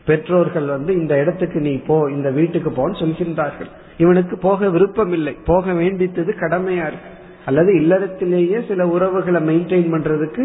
[0.06, 3.70] பெற்றோர்கள் வந்து இந்த இடத்துக்கு நீ போ இந்த வீட்டுக்கு போன்னு சொல்கின்றார்கள்.
[3.96, 7.18] இவனுக்கு போக விருப்பம் இல்லை போக வேண்டித்தது கடமையா இருக்கு.
[7.44, 10.44] அல்லது இல்லறத்திலேயே சில உறவுகளை மெயின்டைன் பண்றதுக்கு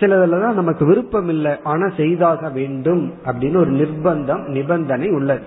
[0.00, 5.42] சிலதுலதான் நமக்கு விருப்பம் இல்லை ஆனா செய்தாக வேண்டும் அப்படின்னு ஒரு நிர்பந்தம் நிபந்தனை உள்ளது.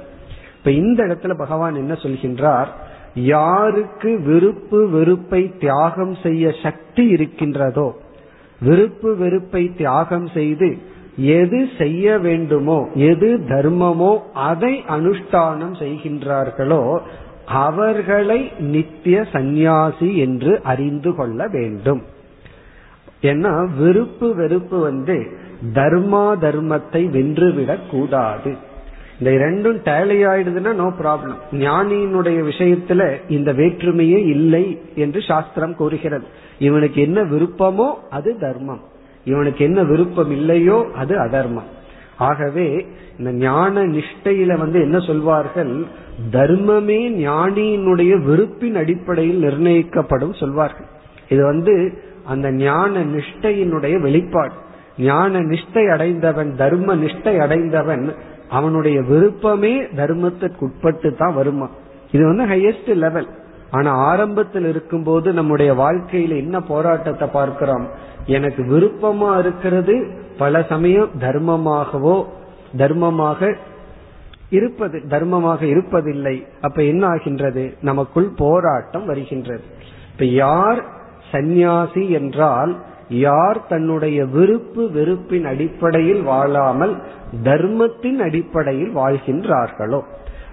[0.58, 2.68] இப்ப இந்த இடத்துல பகவான் என்ன சொல்கின்றார்?
[3.16, 7.96] யாருக்கு விருப்பு வெறுப்பை தியாகம் செய்ய சக்தி இருக்கின்றதோ
[8.62, 10.78] விருப்பு வெறுப்பை தியாகம் செய்து
[11.18, 17.00] எது செய்ய வேண்டுமோ எது தர்மமோ அதை அனுஷ்டானம் செய்கின்றார்களோ
[17.50, 22.02] அவர்களை நித்திய சந்நியாசி என்று அறிந்து கொள்ள வேண்டும்.
[23.22, 25.38] ஏன்னா வெறுப்பு வெறுப்பு வந்து
[25.74, 28.56] தர்மா தர்மத்தை வென்றுவிடக் கூடாது.
[29.20, 36.26] இந்த ரெண்டும் டேலி ஆயிடுதுன்னா நோ ப்ராப்ளம் ஞானியினுடைய விஷயத்துல இந்த வேற்றுமையே இல்லை என்று சாஸ்திரம் கூறுகிறது.
[36.60, 38.82] இவனுக்கு என்ன விருப்பமோ அது தர்மம்.
[39.26, 41.78] இவனுக்கு என்ன விருப்பம் இல்லையோ அது அதர்மம்.
[42.18, 45.86] ஆகவே இந்த ஞான நிஷ்டையில வந்து என்ன சொல்வார்கள்?
[46.32, 50.88] தர்மமே ஞானியினுடைய விருப்பின் அடிப்படையில் நிர்ணயிக்கப்படும் சொல்வார்கள்.
[51.29, 51.73] இது வந்து
[52.25, 54.53] அந்த ஞான நிஷ்டையினுடைய வெளிப்பாடு.
[54.97, 58.15] ஞான நிஷ்டை அடைந்தவன் தர்ம நிஷ்டை அடைந்தவன்
[58.49, 61.69] அவனுடைய விருப்பமே தர்மத்திற்கு உட்பட்டு தான் வருமா?
[62.12, 63.29] இது வந்து ஹையஸ்ட் லெவல்
[63.71, 67.86] ஆனா ஆரம்பத்தில் இருக்கும்போது நம்முடைய வாழ்க்கையில என்ன போராட்டத்தை பார்க்கிறோம்?
[68.25, 69.95] எனக்கு விருப்பமா இருக்கிறது
[70.38, 72.23] பல சமயம் தர்மமாகவோ
[72.77, 73.58] தர்மமாக
[74.50, 76.48] இருப்பது தர்மமாக இருப்பதில்லை.
[76.62, 77.78] அப்ப என்ன ஆகின்றது?
[77.82, 79.62] நமக்குள் போராட்டம் வருகின்றது.
[80.12, 80.84] இப்ப யார்
[81.32, 82.76] சந்நியாசி என்றால்
[83.10, 87.02] யார் தன்னுடைய விருப்பு வெறுப்பின் அடிப்படையில் வாழாமல்
[87.44, 90.02] தர்மத்தின் அடிப்படையில் வாழ்கின்றார்களோ?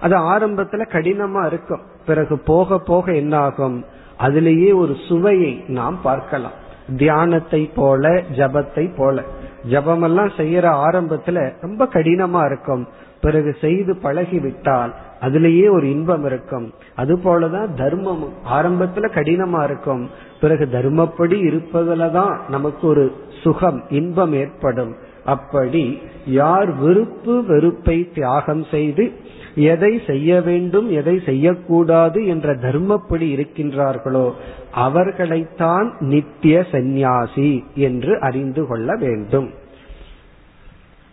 [0.01, 1.81] அது ஆரம்பத்துல கடினமா இருக்கும்.
[2.05, 3.85] பிறகு போக போக என்னாகும்?
[4.17, 6.65] அதிலேயே ஒரு சுவையை நாம் பார்க்கலாம்.
[6.97, 9.23] தியானத்தை போல ஜபத்தை போல.
[9.69, 12.87] ஜபமெல்லாம் செய்யற ஆரம்பத்துல ரொம்ப கடினமா இருக்கும்.
[13.21, 16.73] பிறகு செய்து பழகிவிட்டால் அதுலேயே ஒரு இன்பம் இருக்கும்.
[16.95, 20.09] அது போலதான் தர்மம் ஆரம்பத்துல கடினமா இருக்கும்.
[20.41, 24.95] பிறகு தர்மப்படி இருப்பதுலதான் நமக்கு ஒரு சுகம் இன்பம் ஏற்படும்.
[25.25, 29.11] அப்படி யார் விருப்பு வெறுப்பை தியாகம் செய்து
[29.55, 34.31] எதை செய்ய வேண்டும் எதை செய்யக்கூடாது என்ற தர்மப்படி இருக்கின்றார்களோ
[34.73, 39.49] அவர்களைத்தான் நித்திய சந்நியாசி என்று அறிந்து கொள்ள வேண்டும்.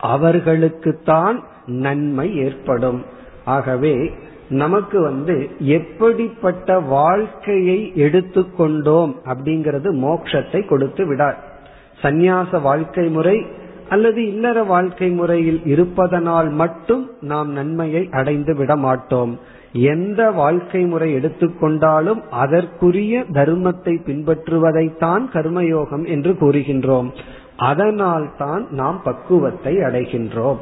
[0.00, 3.04] அவர்களுக்குத்தான் நன்மை ஏற்படும்.
[3.44, 4.10] ஆகவே
[4.48, 11.36] நமக்கு வந்து எப்படிப்பட்ட வாழ்க்கையை எடுத்துக்கொண்டோம் அப்படிங்கிறது மோட்சத்தை கொடுத்து விடார்.
[12.02, 13.44] சந்நியாச வாழ்க்கை முறை
[13.88, 19.38] அல்லது இல்லற வாழ்க்கை முறையில் இருப்பதனால் மட்டும் நாம் நன்மையை அடைந்து விட மாட்டோம்.
[19.72, 27.10] எந்த வாழ்க்கை முறை எடுத்துக்கொண்டாலும் அதற்குரிய தர்மத்தை பின்பற்றுவதைத்தான் கர்மயோகம் என்று கூறுகின்றோம்.
[27.56, 30.56] அதனால் தான் நாம் பக்குவத்தை அடைகின்றோம்.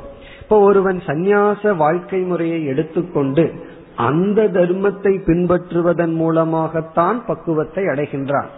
[0.52, 3.44] அப்போ ஒருவன் சந்நியாச வாழ்க்கை முறையை எடுத்துக்கொண்டு
[4.06, 8.50] அந்த தர்மத்தை பின்பற்றுவதன் மூலமாகத்தான் பக்குவத்தை அடைகின்றான்.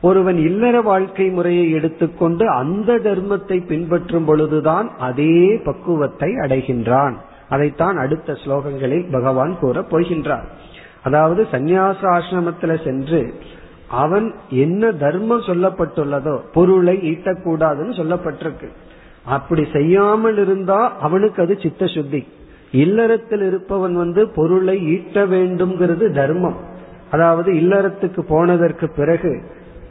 [0.00, 7.14] ஒருவன் இல்லற வாழ்க்கை முறையை எடுத்துக்கொண்டு அந்த தர்மத்தை பின்பற்றும் பொழுதுதான் அதே பக்குவத்தை அடைகின்றான்.
[7.48, 10.48] அதைத்தான் அடுத்த ஸ்லோகங்களில் பகவான் கூற போகின்றார்.
[11.02, 13.22] அதாவது சந்நியாச ஆசிரமத்துல சென்று
[14.04, 18.70] அவன் என்ன தர்மம் சொல்லப்பட்டுள்ளதோ பொருளை ஈட்டக்கூடாதுன்னு சொல்லப்பட்டிருக்கு.
[19.28, 22.22] அப்படி செய்யாமல் இருந்தா அவனுக்கு அது சித்த சுத்தி
[22.72, 26.58] இல்லறத்தில் இருப்பவன் வந்து பொருளை ஈட்ட வேண்டும்ங்கிறது தர்மம்.
[27.10, 29.32] அதாவது இல்லறத்துக்கு போனதற்கு பிறகு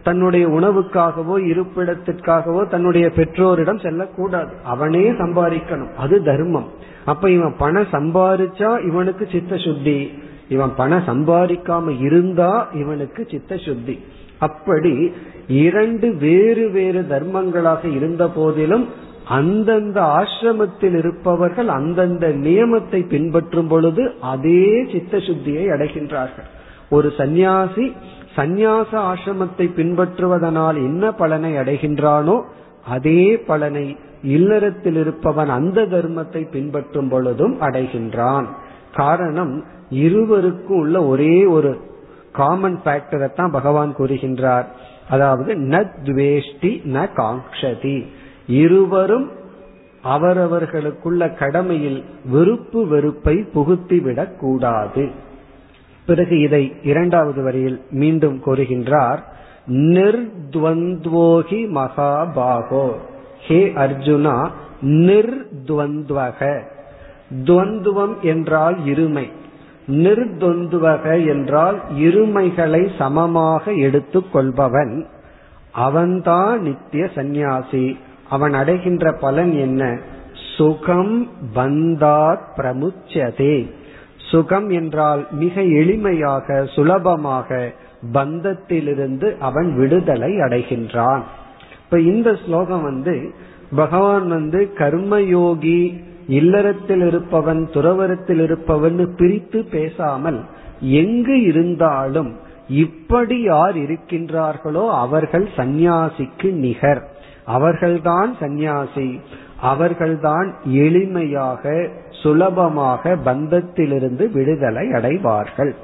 [0.04, 4.52] தன்னுடைய உணவுக்காகவோ இருப்பிடத்திற்காகவோ தன்னுடைய பெற்றோரிடம் செல்லக்கூடாது.
[4.64, 5.94] அவனே சம்பாதிக்கணும்.
[5.98, 6.68] அது தர்மம்.
[7.06, 9.98] அப்ப இவன் பணம் சம்பாதிச்சா இவனுக்கு சித்த சுத்தி
[10.50, 13.96] இவன் பணம் சம்பாதிக்காம இருந்தா இவனுக்கு சித்த சுத்தி
[14.40, 14.94] அப்படி
[15.48, 18.86] இரண்டு வேறு வேறு தர்மங்களாக இருந்த போதிலும்
[19.30, 26.48] அந்தந்த ஆசிரமத்தில் இருப்பவர்கள் அந்தந்த நியமத்தை பின்பற்றும் பொழுது அதே சித்த சுத்தியை அடைகின்றார்கள்.
[26.90, 27.86] ஒரு சந்நியாசி
[28.36, 32.36] சந்நியாச ஆசிரமத்தை பின்பற்றுவதனால் என்ன பலனை அடைகின்றானோ
[32.88, 33.88] அதே பலனை
[34.36, 38.48] இல்லறத்தில் இருப்பவன் அந்த தர்மத்தை பின்பற்றும் பொழுதும் அடைகின்றான்.
[38.96, 39.54] காரணம்
[40.04, 41.72] இருவருக்கும் உள்ள ஒரே ஒரு
[42.32, 44.68] காமன் ஃபேக்டரை தான் பகவான் கூறுகின்றார்.
[45.10, 47.98] அதாவது ந துவேஷ்டி ந காங்கதி
[48.48, 49.32] இருவரும்
[50.04, 55.10] அவரவர்களுக்குள்ள கடமையில் வெறுப்பு வெறுப்பை புகுத்திவிடக் கூடாது.
[56.06, 59.18] பிறகு இதை இரண்டாவது வரியில் மீண்டும் கூறுகின்றார்
[59.68, 62.92] நிர்துவந்தோகி மகாபாகோ.
[63.48, 64.50] ஹே அர்ஜுனா
[64.82, 66.62] நிர்துவந்தவக.
[67.44, 69.32] துவந்துவம் என்றால் இருமை.
[69.88, 75.06] நிர்துவந்துவக என்றால் இருமைகளை சமமாக எடுத்துக் கொள்பவன்.
[75.72, 77.98] அவன்தான் நித்திய சந்நியாசி.
[78.30, 80.00] அவன் அடைகின்ற பலன் என்ன?
[80.58, 83.72] சுகம் பந்தாத் பிரமுச்சதே.
[84.18, 87.74] சுகம் என்றால் மிக எளிமையாக சுலபமாக
[88.14, 91.22] பந்தத்திலிருந்து அவன் விடுதலை அடைகின்றான்.
[91.84, 93.34] இப்ப இந்த ஸ்லோகம் வந்து
[93.76, 100.44] பகவான் வந்து கர்மயோகி இல்லறத்தில் இருப்பவன் துறவரத்தில் இருப்பவன் பிரித்து பேசாமல்
[100.82, 102.36] எங்கு இருந்தாலும்
[102.70, 107.17] இப்படி யார் இருக்கின்றார்களோ அவர்கள் சந்நியாசிக்கு நிகர்.
[107.48, 109.22] அவர்கள்தான் சந்நியாசி.
[109.62, 111.90] அவர்கள்தான் எளிமையாக
[112.24, 115.76] சுலபமாக பந்தத்திலிருந்து விடுதலை அடைவார்கள்.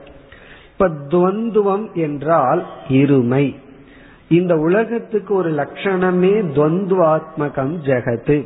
[0.72, 3.56] இப்ப துவந்துவம் என்றால் இருமை.
[4.30, 8.38] இந்த உலகத்துக்கு ஒரு லட்சணமே துவந்துவாத்மகம் ஜெகத்து.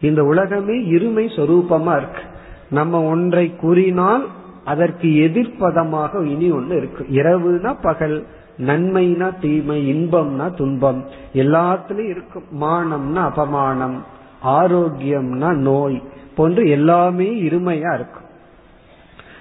[0.00, 2.22] இந்த உலகமே இருமை சொரூபமா இருக்கு.
[2.70, 4.26] நம்ம ஒன்றை கூறினால்
[4.64, 7.06] அதற்கு எதிர்ப்பதமாக இனி ஒன்று இருக்கு.
[7.10, 8.26] இரவுனா பகல்
[8.58, 11.08] நன்மைனா தீமை இன்பம்னா துன்பம்.
[11.34, 12.44] எல்லாத்துலயும் இருக்கும்.
[12.60, 13.96] மானம்னா அபமானம்
[14.44, 16.02] ஆரோக்கியம்னா நோய்
[16.34, 18.20] போன்று எல்லாமே இருமையா இருக்கும்.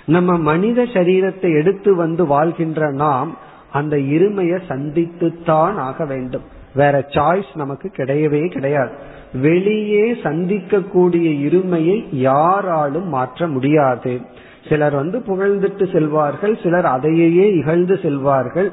[0.06, 3.38] நம்ம மனித சரீரத்தை எடுத்து வந்து வாழ்கின்ற நாம்
[3.72, 6.42] அந்த இருமையை சந்தித்துத்தான் ஆக வேண்டும்.
[6.76, 8.92] வேற சாய்ஸ் நமக்கு கிடையவே கிடையாது.
[9.34, 14.22] வெளியே சந்திக்கக்கூடிய இருமையை யாராலும் மாற்ற முடியாது.
[14.70, 18.72] சிலர் வந்து புகழ்ந்துட்டு செல்வார்கள் சிலர் அதையே இகழ்ந்து செல்வார்கள்.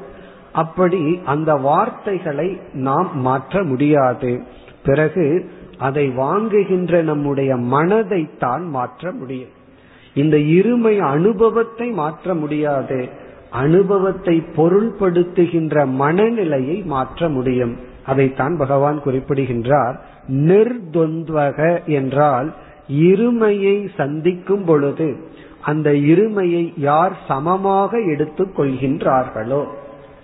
[0.53, 4.43] அப்படி அந்த வார்த்தைகளை நாம் மாற்ற முடியாது.
[4.85, 9.49] பிறகு அதை வாங்குகின்ற நம்முடைய மனதை தான் மாற்ற முடியும்.
[10.13, 13.09] இந்த இருமை அனுபவத்தை மாற்ற முடியாது.
[13.49, 17.77] அனுபவத்தை பொருள்படுத்துகின்ற மனநிலையை மாற்ற முடியும்.
[18.05, 20.05] அதைத்தான் பகவான் குறிப்பிடுகின்றார்.
[20.27, 22.53] நிர்துவக என்றால்
[22.89, 25.27] இருமையை சந்திக்கும் பொழுது
[25.61, 29.65] அந்த இருமையை யார் சமமாக எடுத்துக் கொள்கின்றார்களோ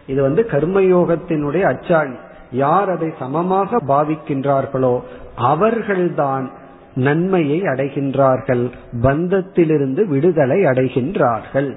[0.07, 2.15] இது வந்து கர்மயோகத்தினுடைய அச்சாணி.
[2.51, 4.99] யார் அதை சமமாக பாவிக்கின்றார்களோ
[5.35, 6.51] அவர்கள்தான்
[6.95, 8.63] நன்மையை அடைகின்றார்கள்
[9.01, 11.69] பந்தத்திலிருந்து விடுதலை அடைகின்றார்கள்.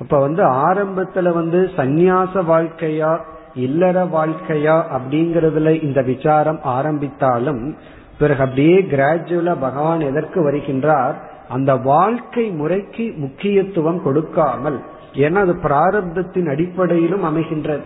[0.00, 3.12] அப்ப வந்து ஆரம்பத்துல வந்து சந்நியாச வாழ்க்கையா
[3.54, 7.76] இல்லற வாழ்க்கையா அப்படிங்கறதுல இந்த விசாரம் ஆரம்பித்தாலும்
[8.18, 11.14] பிறகு அப்படியே கிராஜுவலா பகவான் எதற்கு வருகின்றார்?
[11.48, 14.80] அந்த வாழ்க்கை முறைக்கு முக்கியத்துவம் கொடுக்காமல்
[15.12, 17.80] ஏன்னா அது பிராரப்தத்தின் அடிப்படையிலும் அமைகின்றது.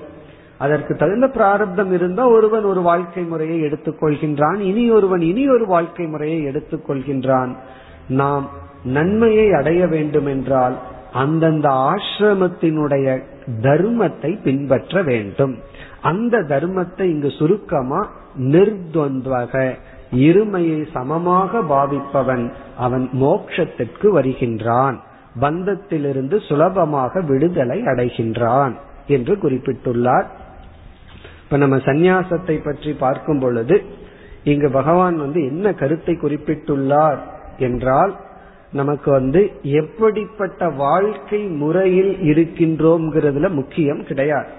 [0.59, 6.47] அதற்கு தகுந்த பிராரப்தம் இருந்தா ஒருவன் ஒரு வாழ்க்கை முறையை எடுத்துக்கொள்கின்றான் இனி ஒருவன் இனி ஒரு வாழ்க்கை முறையை
[6.47, 7.55] எடுத்துக்கொள்கின்றான்
[8.09, 8.51] நாம்
[8.85, 10.79] நன்மையை அடைய வேண்டும் என்றால்
[11.13, 13.23] அந்தந்த ஆசிரமத்தினுடைய
[13.63, 15.59] தர்மத்தை பின்பற்ற வேண்டும்.
[16.03, 19.73] அந்த தர்மத்தை இங்கு சுருக்கமா நிர்துவந்தக
[20.13, 25.01] இருமையை சமமாக பாவிப்பவன் அவன் மோட்சத்திற்கு வருகின்றான்.
[25.41, 28.75] பந்தத்திலிருந்து சுலபமாக விடுதலை அடைகின்றான்
[29.07, 30.27] என்று குறிப்பிட்டுள்ளார்.
[31.45, 33.83] இப்ப நம்ம சந்நியாசத்தை பற்றி பார்க்கும் பொழுது
[34.45, 37.19] இங்கு பகவான் வந்து என்ன கருத்தை குறிப்பிட்டுள்ளார்
[37.59, 38.17] என்றால்
[38.73, 44.51] நமக்கு வந்து எப்படிப்பட்ட வாழ்க்கை முறையில் இருக்கின்றோம்ங்கிறதுல முக்கியம் கிடையாது.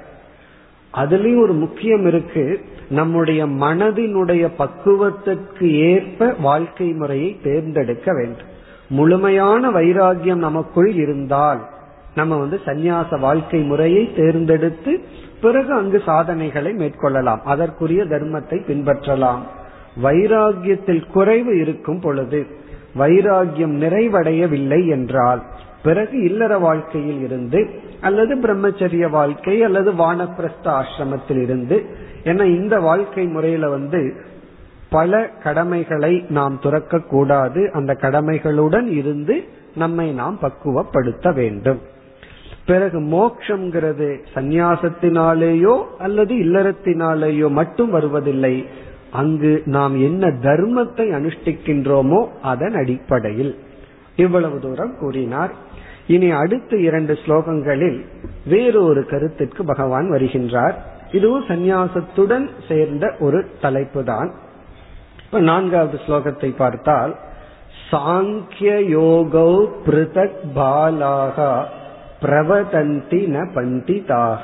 [0.93, 2.65] அதுலயும் ஒரு முக்கியம் இருக்கு.
[2.89, 8.53] நம்முடைய மனதினுடைய பக்குவத்துக்கு ஏற்ப வாழ்க்கை முறையை தேர்ந்தெடுக்க வேண்டும்.
[8.89, 11.61] முழுமையான வைராகியம் நமக்குள் இருந்தால்
[12.15, 14.99] நம்ம வந்து சந்நியாச வாழ்க்கை முறையை தேர்ந்தெடுத்து
[15.41, 17.41] பிறகு அங்கு சாதனைகளை மேற்கொள்ளலாம்.
[17.43, 19.39] அதற்குரிய தர்மத்தை பின்பற்றலாம்.
[20.03, 22.45] வைராகியத்தில் குறைவு இருக்கும் பொழுது
[22.95, 25.43] வைராகியம் நிறைவடையவில்லை என்றால்
[25.83, 27.69] பிறகு இல்லற வாழ்க்கையில் இருந்து
[28.01, 31.85] அல்லது பிரம்மச்சரிய வாழ்க்கை அல்லது வானப்பிரஸ்த ஆசிரமத்தில் இருந்து
[32.23, 34.15] ஏன்னா இந்த வாழ்க்கை முறையில வந்து
[34.89, 39.43] பல கடமைகளை நாம் துறக்க கூடாது அந்த கடமைகளுடன் இருந்து
[39.75, 41.79] நம்மை நாம் பக்குவப்படுத்த வேண்டும்.
[42.65, 48.65] பிறகு மோக்ஷங்கிறது சந்நியாசத்தினாலேயோ அல்லது இல்லறத்தினாலேயோ மட்டும் வருவதில்லை.
[49.11, 53.55] அங்கு நாம் என்ன தர்மத்தை அனுஷ்டிக்கின்றோமோ அதன் அடிப்படையில்.
[54.15, 55.53] இவ்வளவு தூரம் கூறினார்.
[56.07, 58.05] இனி அடுத்த இரண்டு ஸ்லோகங்களில்
[58.45, 60.73] வேறொரு கருத்திற்கு பகவான் வருகின்றார்.
[61.11, 64.31] இதுவும் சந்நியாசத்துடன் சேர்ந்த ஒரு தலைப்பு தான்
[65.35, 67.13] இப்ப நான்காவது ஸ்லோகத்தை பார்த்தால்
[67.91, 69.47] சாங்கிய யோகோ
[69.85, 71.49] பிருதக் பாலாகா
[72.21, 74.43] பிரவதந்தி ந பண்டிதாக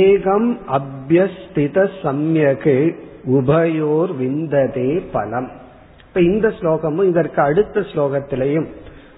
[0.00, 2.76] ஏகம் அபியஸ்தித சம்யகு
[3.24, 5.48] உபயோர் விந்ததே பலம்.
[6.06, 8.68] இப்ப இந்த ஸ்லோகமும் இதற்கு அடுத்த ஸ்லோகத்திலையும்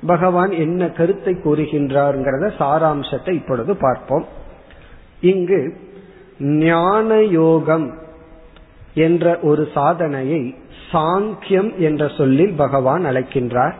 [0.07, 4.27] பகவான் என்ன கருத்தை கூறுகின்றார்ங்கிறத சாராம்சத்தை இப்பொழுது பார்ப்போம்.
[5.21, 5.61] இங்கு
[6.40, 7.88] ஞான யோகம்
[8.94, 10.55] என்ற ஒரு சாதனையை
[10.92, 13.74] சாங்கியம் என்ற சொல்லில் பகவான் அழைக்கின்றார்.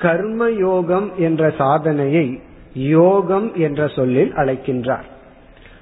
[0.00, 2.40] கர்ம யோகம் என்ற சாதனையை
[2.74, 5.02] யோகம் என்ற சொல்லில் அழைக்கின்றார்.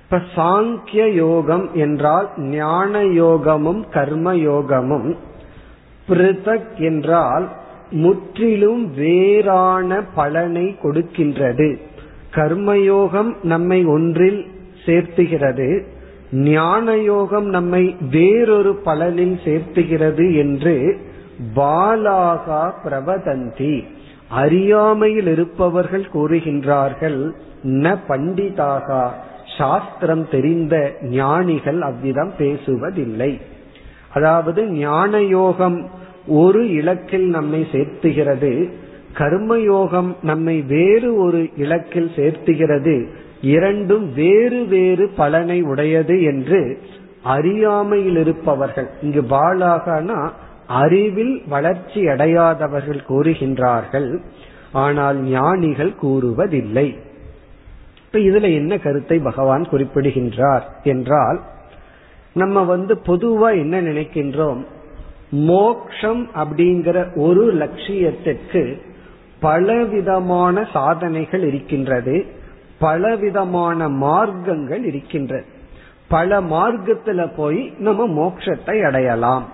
[0.02, 5.16] இப்ப சாங்கிய யோகம் என்றால் ஞான யோகமும் கர்ம யோகமும்
[6.08, 7.48] பிருதக் என்றால்
[7.90, 11.78] முற்றிலும் வேறான பலனை கொடுக்கின்றது.
[12.34, 14.46] கர்மயோகம் நம்மை ஒன்றில்
[14.86, 15.98] சேர்த்துகிறது.
[16.32, 20.74] ஞான யோகம் நம்மை வேறொரு பலனில் சேர்த்துகிறது என்று
[21.56, 23.74] பாலாகா பிரபதந்தி
[24.28, 27.20] அறியாமையில் இருப்பவர்கள் கூறுகின்றார்கள்
[27.64, 29.04] ந பண்டிதாகா
[29.58, 33.32] சாஸ்திரம் தெரிந்த ஞானிகள் அவ்விதம் பேசுவதில்லை.
[34.12, 35.78] அதாவது ஞான யோகம்
[36.26, 38.52] ஒரு இலக்கில் நம்மை சேர்த்துகிறது
[39.18, 42.96] கர்மயோகம் நம்மை வேறு ஒரு இலக்கில் சேர்த்துகிறது
[43.40, 46.78] இரண்டும் வேறு வேறு பலனை உடையது என்று
[47.22, 48.88] அறியாமையில் இருப்பவர்கள்.
[49.02, 50.30] இங்கு பாலாகனா
[50.66, 54.18] அறிவில் வளர்ச்சி அடையாதவர்கள் கூறுகின்றார்கள்.
[54.72, 56.96] ஆனால் ஞானிகள் கூறுவதில்லை.
[58.06, 61.40] இப்ப இதுல என்ன கருத்தை பகவான் குறிப்பிடுகின்றார் என்றால்
[62.32, 64.64] நம்ம வந்து பொதுவா என்ன நினைக்கின்றோம்?
[65.30, 68.80] மோக்ஷம் அப்படிங்கிற ஒரு லட்சியத்திற்கு
[69.40, 72.38] பலவிதமான சாதனைகள் இருக்கின்றது.
[72.80, 75.44] பலவிதமான மார்க்கங்கள் இருக்கின்றது
[76.08, 79.46] பல மார்க்கத்துல போய் நம்ம மோட்சத்தை அடையலாம்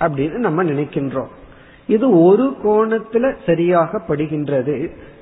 [0.00, 1.32] அப்படின்னு நம்ம நினைக்கின்றோம்.
[1.86, 4.76] இது ஒரு கோணத்துல சரியாக படுகின்றது.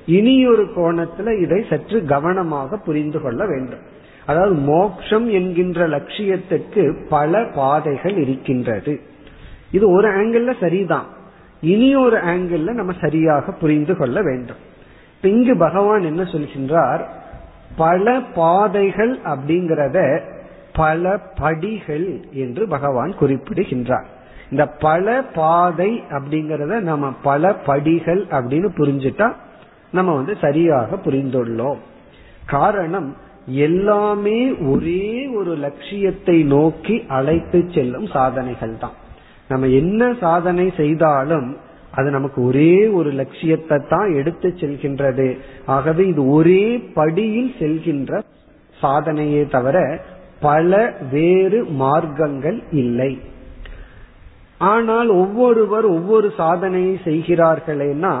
[0.05, 3.83] இனி ஒரு கோணத்துல இதை சற்று கவனமாக புரிந்து கொள்ள வேண்டும்.
[4.25, 8.99] அதாவது மோக்ஷம் என்கின்ற லட்சியத்துக்கு பல பாதைகள் இருக்கின்றது.
[9.71, 11.07] இது ஒரு ஆங்கிள் சரிதான்.
[11.61, 14.61] இனி ஒரு ஆங்கிள் நம்ம சரியாக புரிந்து கொள்ள வேண்டும்.
[15.21, 17.03] இங்கு பகவான் என்ன சொல்கின்றார்?
[17.81, 19.97] பல பாதைகள் அப்படிங்கிறத
[20.73, 21.03] பல
[21.39, 22.07] படிகள்
[22.43, 24.07] என்று பகவான் குறிப்பிடுகின்றார்.
[24.51, 29.27] இந்த பல பாதை அப்படிங்கறத நம்ம பல படிகள் அப்படின்னு புரிஞ்சுட்டா
[29.91, 31.79] நம்ம வந்து சரியாக புரிந்துள்ளோம்.
[32.45, 33.09] காரணம்
[33.65, 34.39] எல்லாமே
[34.71, 35.05] ஒரே
[35.37, 38.97] ஒரு லட்சியத்தை நோக்கி அழைத்து செல்லும் சாதனைகள் தான்
[39.47, 41.47] நம்ம என்ன சாதனை செய்தாலும்
[41.97, 45.27] அது நமக்கு ஒரே ஒரு லட்சியத்தை தான் எடுத்து செல்கின்றது.
[45.75, 46.63] ஆகவே இது ஒரே
[46.97, 48.21] படியில் செல்கின்ற
[48.81, 49.77] சாதனையே தவிர
[50.39, 50.71] பல
[51.11, 53.11] வேறு மார்க்கங்கள் இல்லை.
[54.71, 58.13] ஆனால் ஒவ்வொருவர் ஒவ்வொரு சாதனையை செய்கிறார்களேனா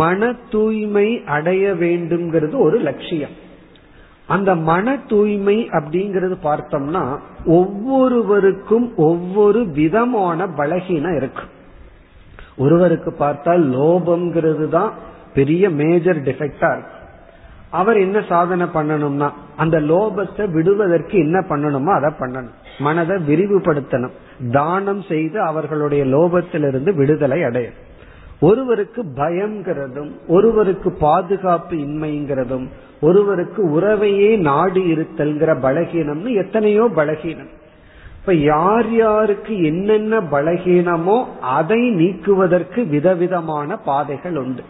[0.00, 3.34] மன தூய்மை அடைய வேண்டும்ங்கிறது ஒரு லட்சியம்.
[4.34, 7.04] அந்த மன தூய்மை அப்படிங்கறது பார்த்தோம்னா
[7.58, 11.52] ஒவ்வொருவருக்கும் ஒவ்வொரு விதமான பலகீனம் இருக்கும்.
[12.58, 14.92] ஒருவருக்கு பார்த்தால் லோபம்ங்கிறது தான்
[15.34, 16.94] பெரிய மேஜர் டிஃபெக்டா இருக்கு.
[17.70, 19.28] அவர் என்ன சாதனை பண்ணணும்னா
[19.62, 22.54] அந்த லோபத்தை விடுவதற்கு என்ன பண்ணணுமோ அதை பண்ணணும்.
[22.78, 24.14] மனதை விரிவுபடுத்தணும்.
[24.52, 27.68] தானம் செய்து அவர்களுடைய லோபத்திலிருந்து விடுதலை அடைய
[28.40, 32.66] ஒருவருக்கு பயம்ங்கிறதும் ஒருவருக்கு பாதுகாப்பு இன்மைங்கிறதும்
[33.00, 37.52] ஒருவருக்கு உறவையே நாடி இருத்தல்ங்கிற பலகீனம்னு எத்தனையோ பலகீனம்.
[38.26, 44.62] இப்ப யார் யாருக்கு என்னென்ன பலகீனமோ அதை நீக்குவதற்கு விதவிதமான பாதைகள் உண்டு.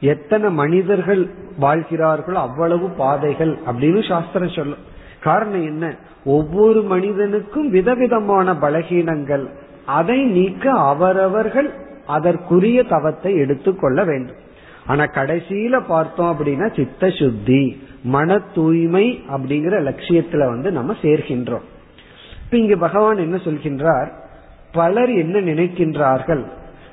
[0.00, 1.28] எத்தனை மனிதர்கள்
[1.60, 4.84] வாழ்கிறார்களோ அவ்வளவு பாதைகள் அப்படின்னு சாஸ்திரம் சொல்லும்.
[5.20, 5.94] காரணம் என்ன?
[6.24, 9.46] ஒவ்வொரு மனிதனுக்கும் விதவிதமான பலகீனங்கள்.
[9.86, 11.70] அதை நீக்க அவரவர்கள்
[12.06, 14.36] அதற்குரிய தவத்தை எடுத்துக்கொள்ள வேண்டும்.
[14.86, 21.66] ஆனா கடைசியில பார்த்தோம் அப்படின்னா சித்த சுத்தி மன தூய்மை அப்படிங்கிற லட்சியத்துல வந்து நம்ம சேர்கின்றோம்.
[22.48, 24.12] இப்ப இங்க பகவான் என்ன சொல்கின்றார்?
[24.72, 26.44] பலர் என்ன நினைக்கின்றார்கள்?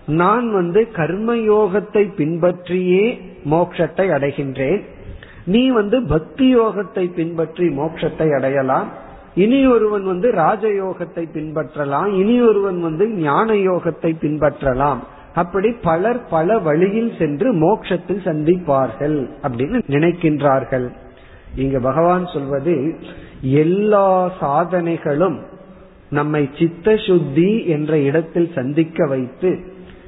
[0.06, 3.06] நான் வந்து கர்மயோகத்தை பின்பற்றியே
[3.52, 4.82] மோட்சத்தை அடைகின்றேன்.
[5.46, 8.90] நீ வந்து பக்தி யோகத்தை பின்பற்றி மோட்சத்தை அடையலாம்.
[9.36, 12.12] இனி ஒருவன் வந்து ராஜயோகத்தை பின்பற்றலாம்.
[12.14, 15.00] இனி ஒருவன் வந்து ஞான யோகத்தை பின்பற்றலாம்.
[15.34, 20.88] அப்படி பலர் பல வழியில் சென்று மோட்சத்தில் சந்திப்பார்கள் அப்படின்னு நினைக்கின்றார்கள்.
[21.56, 23.00] இங்க பகவான் சொல்வது
[23.52, 25.38] எல்லா சாதனைகளும்
[26.10, 29.60] நம்மை சித்த சுத்தி என்ற இடத்தில் சந்திக்க வைத்து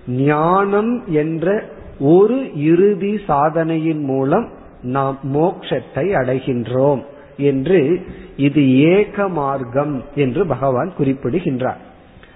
[0.08, 1.64] ஞானம் என்ற
[2.00, 4.48] ஒரு இறுதி சாதனையின் மூலம்
[4.82, 7.02] நாம் மோக்ஷத்தை அடைகின்றோம்
[7.38, 8.02] என்று
[8.38, 11.78] இது ஏக மார்க்கம் என்று பகவான் குறிப்பிடுகின்றார்.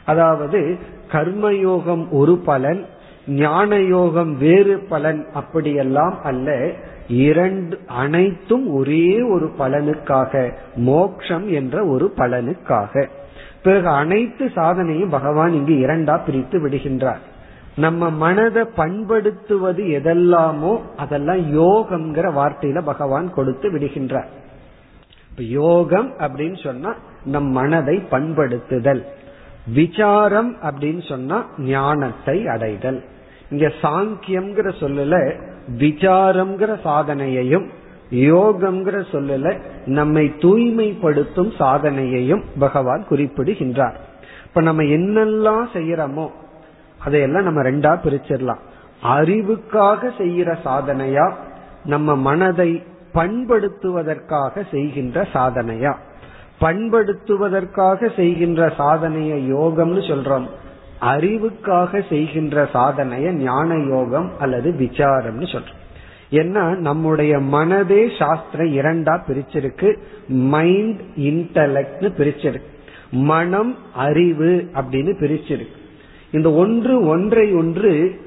[0.05, 0.77] அதாவது
[1.11, 2.85] கர்மயோகம் ஒரு பலன்
[3.27, 6.71] ஞான யோகம் வேறு பலன் அப்படியெல்லாம் அல்ல.
[7.11, 13.09] இரண்டு அனைத்தும் ஒரே ஒரு பலனுக்காக மோக்ஷம் என்ற ஒரு பலனுக்காக.
[13.63, 17.19] பிறகு அனைத்து சாதனையும் பகவான் இங்கு இரண்டா பிரித்து விடுகின்றார்.
[17.75, 24.25] நம்ம மனதை பண்படுத்துவது எதெல்லாமோ அதெல்லாம் யோகம்ங்கிற வார்த்தையில பகவான் கொடுத்து விடுகின்றார்.
[25.29, 26.95] இப்ப யோகம் அப்படின்னு சொன்னா
[27.25, 29.03] நம் மனதை பண்படுத்துதல்.
[29.73, 33.03] விசாரம் அப்படின்னு சொன்னா ஞானத்தை அடைதல்.
[33.51, 35.15] இங்க சாங்கியம்ங்கிற சொல்லல
[35.77, 37.67] விசாரம்ங்கிற சாதனையையும்
[38.11, 43.99] யோகம்ங்கிற சொல்லல நம்மை தூய்மைப்படுத்தும் சாதனையையும் பகவான் குறிப்பிடுகின்றார்.
[44.45, 46.25] இப்ப நம்ம என்னெல்லாம் செய்யறோமோ
[47.05, 48.61] அதையெல்லாம் நம்ம ரெண்டா பிரிச்சிடலாம்.
[49.03, 51.31] அறிவுக்காக செய்கிற சாதனையா
[51.85, 52.83] நம்ம மனதை
[53.13, 55.93] பண்படுத்துவதற்காக செய்கின்ற சாதனையா?
[56.61, 60.47] பண்படுத்துவதற்காக செய்கின்ற சாதனைய யோகம்னு சொல்றோம்.
[61.01, 65.79] அறிவுக்காக செய்கின்ற சாதனைய ஞான யோகம் அல்லது விசாரம்னு சொல்றோம்.
[66.31, 69.97] ஏன்னா நம்முடைய மனதே சாஸ்திரம் இரண்டா பிரிச்சிருக்கு.
[70.27, 72.69] Mind intellect பிரிச்சிருக்கு.
[73.11, 75.79] மனம் அறிவு அப்படின்னு பிரிச்சிருக்கு.
[76.31, 78.19] இந்த ஒன்று ஒன்றை ஒன்று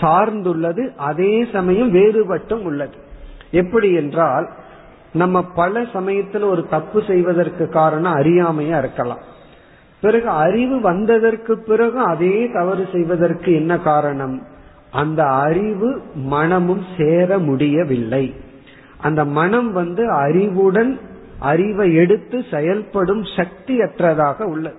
[0.00, 0.94] சார்ந்துள்ளது.
[0.96, 2.96] அதே சமயம் வேறுபட்டும் உள்ளது.
[3.50, 4.48] எப்படி என்றால்
[5.12, 9.30] நம்ம பல சமயத்துல ஒரு தப்பு செய்வதற்கு காரணம் அறியாமையா இருக்கலாம்.
[10.02, 14.42] பிறகு அறிவு வந்ததற்கு பிறகு அதே தவறு செய்வதற்கு என்ன காரணம்?
[14.90, 18.34] அந்த அறிவு மனமும் சேர முடியவில்லை.
[18.98, 20.98] அந்த மனம் வந்து அறிவுடன்
[21.38, 24.76] அறிவை எடுத்து செயல்படும் சக்தி அற்றதாக உள்ளது.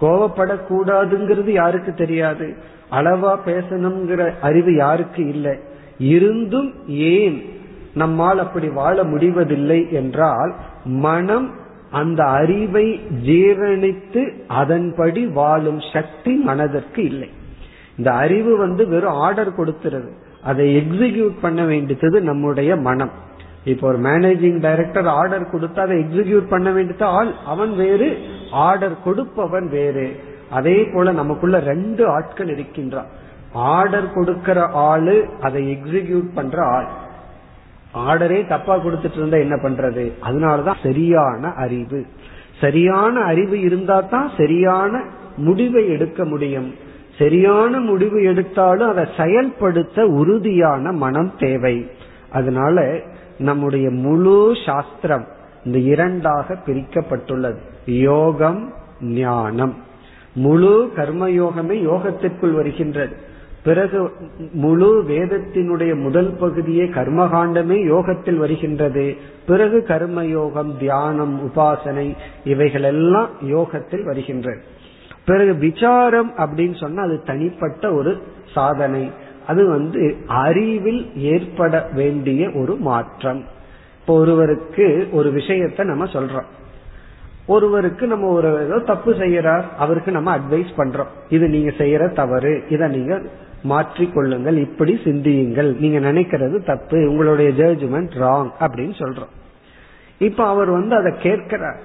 [0.00, 2.56] கோவப்படக்கூடாதுங்கிறது யாருக்கு தெரியாது?
[2.90, 5.58] அளவா பேசணுங்கிற அறிவு யாருக்கு இல்லை?
[5.98, 7.42] இருந்தும் ஏன்
[7.94, 10.54] நம்மால் அப்படி வாழ முடிவதில்லை என்றால்
[10.84, 11.50] மனம்
[12.00, 12.86] அந்த அறிவை
[13.26, 14.22] ஜீரணித்து
[14.60, 17.30] அதன்படி வாழும் சக்தி மனதிற்கு இல்லை.
[17.98, 20.10] இந்த அறிவு வந்து வெறும் ஆர்டர் கொடுத்துருது
[20.50, 23.14] அதை எக்ஸிக்யூட் பண்ண வேண்டியது நம்முடைய மனம்.
[23.72, 28.08] இப்போ ஒரு மேனேஜிங் டைரக்டர் ஆர்டர் கொடுத்து அதை எக்ஸிக்யூட் பண்ண வேண்டியது ஆள் அவன் வேறு
[28.66, 30.06] ஆர்டர் கொடுப்பவன் வேறு.
[30.58, 33.10] அதே போல நமக்குள்ள ரெண்டு ஆட்கள் இருக்கின்றான்
[33.74, 36.88] ஆர்டர் கொடுக்கிற ஆளு அதை எக்ஸிக்யூட் பண்ற ஆள்.
[37.94, 40.12] ஆர்டரே தப்பா கொடுத்துட்டு இருந்தா என்ன பண்றது?
[40.22, 42.06] அதனாலதான் சரியான அறிவு.
[42.60, 45.02] சரியான அறிவு இருந்தா தான் சரியான
[45.36, 46.74] முடிவை எடுக்க முடியும்.
[47.18, 51.90] சரியான முடிவு எடுத்தாலும் அதை செயல்படுத்த உறுதியான மனம் தேவை.
[52.30, 53.00] அதனால
[53.38, 55.26] நம்முடைய முழு சாஸ்திரம்
[55.64, 57.56] இந்த இரண்டாக பிரிக்கப்பட்டுள்ளது.
[57.86, 59.74] யோகம் ஞானம்.
[60.34, 63.16] முழு கர்மயோகமே யோகத்திற்குள் வருகின்றது.
[63.64, 63.98] பிறகு
[64.52, 69.16] முழு வேதத்தினுடைய முதல் பகுதியே கர்மகாண்டமே யோகத்தில் வருகின்றது.
[69.46, 72.06] பிறகு கர்ம யோகம் தியானம் உபாசனை
[72.44, 74.62] இவைகளெல்லாம் யோகத்தில் வருகின்றது
[75.24, 78.12] பிறகு விசாரம் அப்படின்னு சொன்னா அது தனிப்பட்ட ஒரு
[78.54, 79.10] சாதனை.
[79.46, 83.44] அது வந்து அறிவில் ஏற்பட வேண்டிய ஒரு மாற்றம்.
[84.00, 86.48] இப்போ ஒருவருக்கு ஒரு விஷயத்த நம்ம சொல்றோம்.
[87.46, 91.12] ஒருவருக்கு நம்ம ஒரு ஏதோ தப்பு செய்யறார் அவருக்கு நம்ம அட்வைஸ் பண்றோம்.
[91.28, 93.22] இது நீங்க செய்யற தவறு இதை நீங்க
[93.68, 95.76] மாற்றிக்கொள்ளுங்கள் இப்படி சிந்தியுங்கள்.
[95.78, 99.32] நீங்க நினைக்கிறது தப்பு உங்களுடைய ஜட்ஜ்மெண்ட் ராங் அப்படின்னு சொல்றோம்.
[100.18, 101.80] இப்ப அவர் வந்து அதை கேட்கிறார்.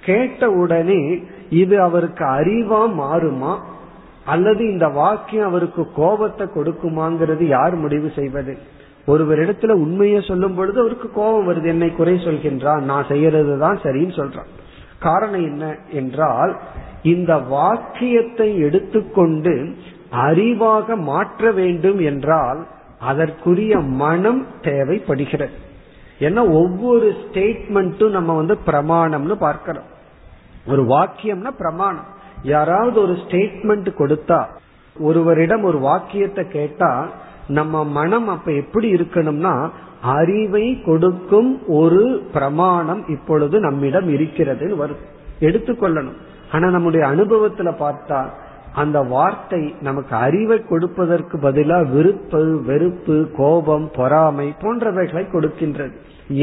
[0.00, 3.58] கேட்ட உடனே இது அவருக்கு அறிவா மாறுமா?
[4.24, 8.58] அல்லது இந்த வாக்கியம் அவருக்கு கோபத்தை கொடுக்குமாங்கிறது யார் முடிவு செய்வது?
[9.06, 11.66] ஒருவரிடத்துல உண்மையை சொல்லும் பொழுது அவருக்கு கோபம் வருது.
[11.66, 14.50] என்னை குறை சொல்கின்றான் நான் செய்யறது தான் சரின்னு சொல்றான்.
[14.98, 16.56] காரணம் என்ன என்றால்
[17.02, 19.74] இந்த வாக்கியத்தை எடுத்துக்கொண்டு
[20.14, 22.66] அறிவாக மாற்ற வேண்டும் என்றால்
[22.98, 25.56] அதற்குரிய மனம் தேவைப்படுகிறது.
[26.18, 29.88] ஏன்னா ஒவ்வொரு ஸ்டேட்மெண்ட்டும் நம்ம வந்து பிரமாணம்னு பார்க்கிறோம்.
[30.66, 32.08] ஒரு வாக்கியம்னா பிரமாணம்.
[32.42, 34.40] யாராவது ஒரு ஸ்டேட்மெண்ட் கொடுத்தா
[35.00, 37.08] ஒருவரிடம் ஒரு வாக்கியத்தை கேட்டா
[37.48, 39.68] நம்ம மனம் அப்ப எப்படி இருக்கணும்னா
[40.00, 45.02] அறிவை கொடுக்கும் ஒரு பிரமாணம் இப்பொழுது நம்மிடம் இருக்கிறதுன்னு வரும்
[45.40, 46.18] எடுத்துக்கொள்ளணும்.
[46.52, 48.20] ஆனா நம்முடைய அனுபவத்துல பார்த்தா
[48.74, 55.94] அந்த வார்த்தை நமக்கு அறிவை கொடுப்பதற்கு பதிலா விருப்பு வெறுப்பு கோபம் பொறாமை போன்றவைகளை கொடுக்கின்றது.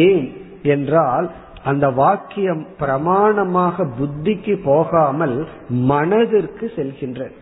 [0.09, 0.25] ஏன்
[0.63, 1.27] என்றால்
[1.63, 7.36] அந்த வாக்கியம் பிரமாணமாக புத்திக்கு போகாமல் மனதிற்கு செல்கின்றது.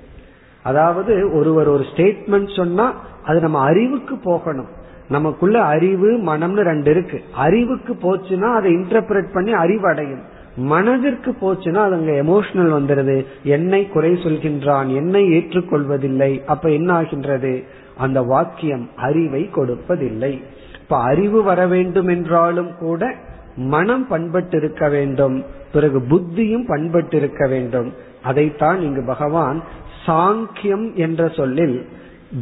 [0.64, 2.88] அதாவது ஒருவர் ஒரு ஸ்டேட்மெண்ட் சொன்னா
[3.24, 4.72] அது நம்ம அறிவுக்கு போகணும்.
[5.10, 7.18] நமக்குள்ள அறிவு மனம்னு ரெண்டு இருக்கு.
[7.46, 10.26] அறிவுக்கு போச்சுன்னா அதை இன்டர்பிரட் பண்ணி அறிவடையும்.
[10.60, 17.64] மனதிற்கு போச்சுன்னா அது அங்க எமோஷனல் வந்துடுது என்னை குறை சொல்கின்றான் என்னை ஏற்றுக்கொள்வதில்லை அப்ப என்ன ஆகின்றது?
[17.98, 20.44] அந்த வாக்கியம் அறிவை கொடுப்பதில்லை.
[20.82, 23.16] இப்ப அறிவு வர வேண்டும் என்றாலும் கூட
[23.56, 25.44] மனம் பண்பட்டு இருக்க வேண்டும்.
[25.72, 27.94] பிறகு புத்தியும் பண்பட்டு இருக்க வேண்டும்.
[28.24, 29.64] அதைத்தான் இங்கு பகவான்
[30.06, 31.86] சாங்கியம் என்ற சொல்லில்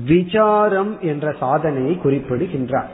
[0.06, 2.92] விசாரம் என்ற சாதனையை குறிப்பிடுகின்றார்.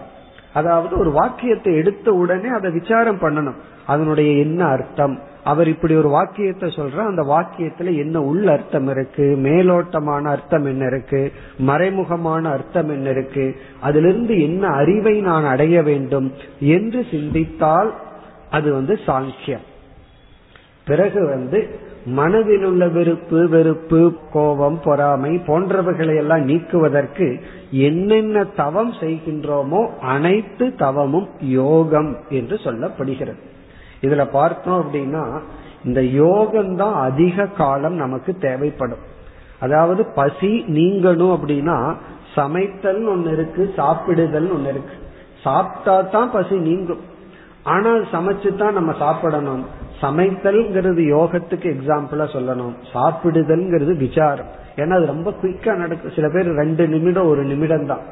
[0.53, 3.59] அதாவது ஒரு வாக்கியத்தை எடுத்த உடனே அதை விசாரம் பண்ணணும்.
[3.87, 5.19] அதனுடைய என்ன அர்த்தம்?
[5.43, 9.37] அவர் இப்படி ஒரு வாக்கியத்தை சொல்ற அந்த வாக்கியத்துல என்ன உள் அர்த்தம் இருக்கு?
[9.43, 11.31] மேலோட்டமான அர்த்தம் என்ன இருக்கு?
[11.67, 13.55] மறைமுகமான அர்த்தம் என்ன இருக்கு?
[13.81, 17.93] அதிலிருந்து என்ன அறிவை நான் அடைய வேண்டும் என்று சிந்தித்தால்
[18.49, 19.65] அது வந்து சாங்கியம்.
[20.85, 30.75] பிறகு வந்து மனதில் உள்ள வெறுப்பு வெறுப்பு கோபம் பொறாமை போன்றவைகளை எல்லாம் நீக்குவதற்கு என்னென்ன தவம் செய்கின்றோமோ அனைத்து
[30.75, 33.51] தவமும் யோகம் என்று சொல்லப்படுகிறது.
[34.05, 35.23] இதுல பார்த்தோம் அப்படின்னா
[35.87, 39.03] இந்த யோகம் தான் அதிக காலம் நமக்கு தேவைப்படும்.
[39.65, 41.77] அதாவது பசி நீங்கணும் அப்படின்னா
[42.35, 44.95] சமைத்தல் ஒன்னு இருக்கு சாப்பிடுதல் ஒன்னு இருக்கு.
[45.45, 47.03] சாப்பிட்டா தான் பசி நீங்கும்.
[47.73, 49.63] ஆனால் சமைச்சு தான் நம்ம சாப்பிடணும்.
[50.01, 52.73] சமைத்தல்ங்கிறது யோகத்துக்கு எக்ஸாம்பிளா சொல்லணும்.
[52.93, 54.49] சாப்பிடுதல்ங்கிறது விசாரம்.
[54.81, 56.15] ஏன்னா அது ரொம்ப குயிக்கா நடக்கும்.
[56.17, 58.03] சில பேர் ரெண்டு நிமிடம் ஒரு நிமிடம் தான்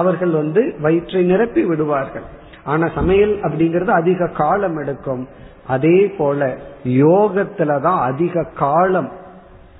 [0.00, 2.26] அவர்கள் வந்து வயிற்றை நிரப்பி விடுவார்கள்.
[2.64, 5.28] ஆனா சமையல் அப்படிங்கிறது அதிக காலம் எடுக்கும்.
[5.66, 9.12] அதே போல யோகத்துல தான் அதிக காலம்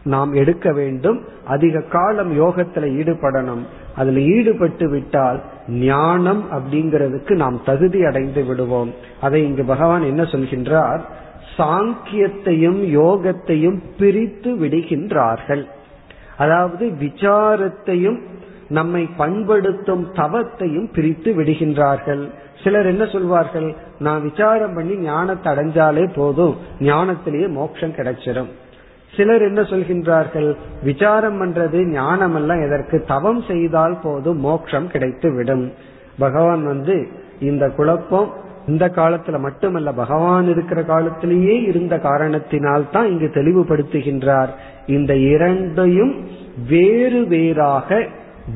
[0.05, 1.25] நாம் எடுக்க வேண்டும்.
[1.45, 3.67] அதிக காலம் யோகத்துல ஈடுபடணும்.
[3.97, 8.95] அதுல ஈடுபட்டு விட்டால் ஞானம் அப்படிங்கிறதுக்கு நாம் தகுதி அடைந்து விடுவோம்.
[9.21, 11.01] அதை இங்கு பகவான் என்ன சொல்கின்றார்?
[11.57, 15.67] சாங்கியத்தையும் யோகத்தையும் பிரித்து விடுகின்றார்கள்.
[16.39, 18.21] அதாவது விசாரத்தையும்
[18.69, 22.31] நம்மை பண்படுத்தும் தவத்தையும் பிரித்து விடுகின்றார்கள்.
[22.63, 23.69] சிலர் என்ன சொல்வார்கள்?
[23.99, 26.57] நான் விசாரம் பண்ணி ஞானத்தை அடைஞ்சாலே போதும்.
[26.81, 28.51] ஞானத்திலேயே மோட்சம் கிடைச்சிடும்
[29.17, 30.51] சிலர் என்ன சொல்கின்றார்கள்?
[30.83, 33.05] விசாரம் பண்றது ஞானம் எல்லாம் எதற்கு?
[33.07, 35.73] தவம் செய்தால் போதும் மோட்சம் கிடைத்து விடும்
[36.19, 36.97] பகவான் வந்து
[37.41, 38.31] இந்த குழப்பம்
[38.69, 44.51] இந்த காலத்துல மட்டுமல்ல பகவான் இருக்கிற காலத்திலேயே இருந்த காரணத்தினால் தான் இங்கு தெளிவுபடுத்துகின்றார்.
[44.87, 46.13] இந்த இரண்டையும்
[46.69, 48.07] வேறு வேறாக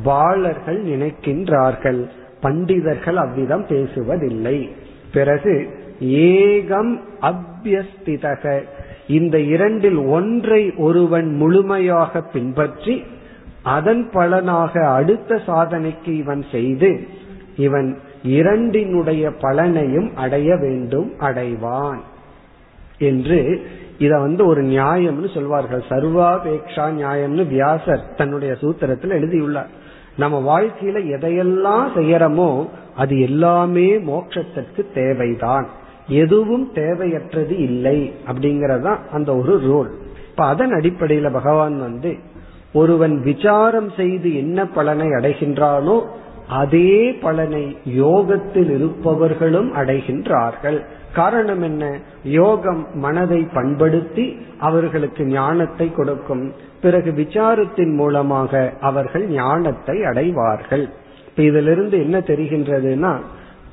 [0.05, 2.01] பாலர்கள் நினைக்கின்றார்கள்.
[2.41, 4.69] பண்டிதர்கள் அவ்விதம் பேசுவதில்லை.
[5.13, 5.69] பிறகு
[6.01, 8.63] ஏகம் அபியஸ்திதக
[9.09, 13.03] இந்த இரண்டில் ஒன்றை ஒருவன் முழுமையாக பின்பற்றி
[13.63, 17.07] அதன் பலனாக அடுத்த சாதனைக்கு இவன் செய்து
[17.57, 21.99] இவன் இரண்டினுடைய பலனையும் அடைய வேண்டும் அடைவான்.
[22.99, 23.67] என்று
[23.99, 25.83] இத வந்து ஒரு நியாயம்னு சொல்வார்கள்.
[25.89, 29.85] சர்வாபேக்ஷா நியாயம்னு வியாசர் தன்னுடைய சூத்திரத்தில் எழுதியுள்ளார்.
[30.19, 35.67] நம்ம வாழ்க்கையில எதையெல்லாம் செய்யறோமோ அது எல்லாமே மோட்சத்திற்கு தேவைதான்.
[36.09, 42.17] எதுவும் தேவையற்றது இல்லை அப்படிங்கறதான் அந்த ஒரு ரூல் இப்ப அதன் அடிப்படையில பகவான் வந்து
[42.73, 46.07] ஒருவன் விசாரம் செய்து என்ன பலனை அடைகின்றானோ
[46.49, 50.85] அதே பலனை யோகத்தில் இருப்பவர்களும் அடைகின்றார்கள்.
[51.15, 51.99] காரணம் என்ன?
[52.25, 56.53] யோகம் மனதை பண்படுத்தி அவர்களுக்கு ஞானத்தை கொடுக்கும்.
[56.81, 60.89] பிறகு விசாரத்தின் மூலமாக அவர்கள் ஞானத்தை அடைவார்கள்.
[61.29, 63.17] இப்ப இதிலிருந்து என்ன தெரிகின்றதுன்னா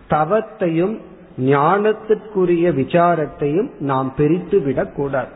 [0.10, 0.97] தவத்தையும்
[1.39, 5.28] ஞானத்திற்குரிய விசாரத்தையும் நாம் பிரித்து விடக்கூடாது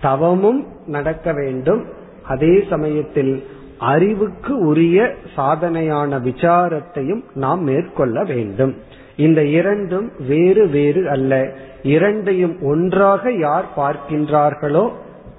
[0.00, 1.84] தவமும் நடக்க வேண்டும்.
[2.28, 3.44] அதே சமயத்தில்
[3.78, 8.74] அறிவுக்கு உரிய சாதனையான விசாரத்தையும் நாம் மேற்கொள்ள வேண்டும்.
[9.16, 11.52] இந்த இரண்டும் வேறு வேறு அல்ல.
[11.82, 14.90] இரண்டையும் ஒன்றாக யார் பார்க்கின்றார்களோ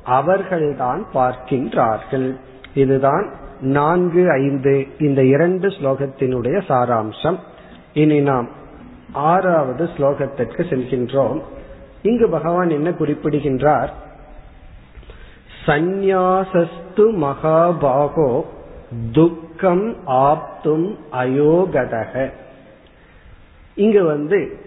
[0.05, 2.39] அவர்கள்தான் பார்க்கின்றார்கள்.
[2.73, 7.37] இதுதான் நான்கு ஐந்து இந்த இரண்டு ஸ்லோகத்தினுடைய சாராம்சம்.
[7.93, 8.49] இனி நாம்
[9.11, 11.41] ஆறாவது ஸ்லோகத்திற்கு செல்கின்றோம்.
[12.01, 13.93] இங்கு பகவான் என்ன குறிப்பிடுகின்றார்?
[15.65, 18.41] சந்நியாசஸ்து மகாபாகோ
[19.11, 22.31] துக்கம் ஆப்தும் அயோகதக.
[23.75, 24.59] இங்கு வந்து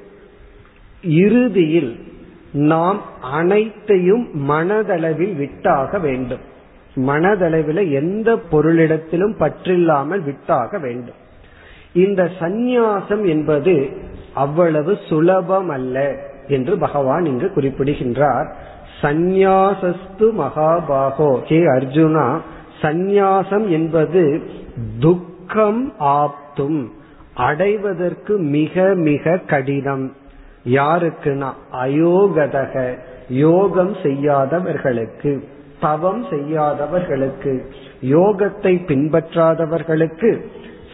[1.03, 2.08] இறுதியில்
[2.53, 6.39] நாம் அனைத்தையும் மனதளவில் விட்டாக வேண்டும்.
[6.95, 11.15] மனதளவில் எந்த பொருளிடத்திலும் பற்றில்லாமல் விட்டாக வேண்டும்.
[11.93, 13.89] இந்த சந்நியாசம் என்பது
[14.35, 16.17] அவ்வளவு சுலபம் அல்ல
[16.49, 18.57] என்று பகவான் இங்கு குறிப்பிடுகின்றார்.
[19.03, 21.43] சந்நியாசஸ்து மகாபாகோ.
[21.43, 22.39] ஹே அர்ஜுனா
[22.83, 24.43] சந்நியாசம் என்பது
[25.01, 26.93] துக்கம் ஆப்தும்
[27.35, 30.13] அடைவதற்கு மிக மிக கடினம்.
[30.69, 32.99] யாருக்குன்னா அயோகதக
[33.29, 35.45] யோகம் செய்யாதவர்களுக்கு
[35.81, 37.53] தவம் செய்யாதவர்களுக்கு
[38.03, 40.31] யோகத்தை பின்பற்றாதவர்களுக்கு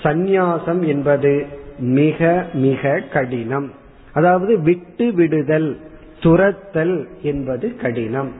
[0.02, 1.46] சந்நியாசம் என்பது
[1.78, 3.70] மிக மிக கடினம்.
[4.12, 5.78] அதாவது விட்டு விடுதல்
[6.20, 8.32] துரத்தல் என்பது கடினம்.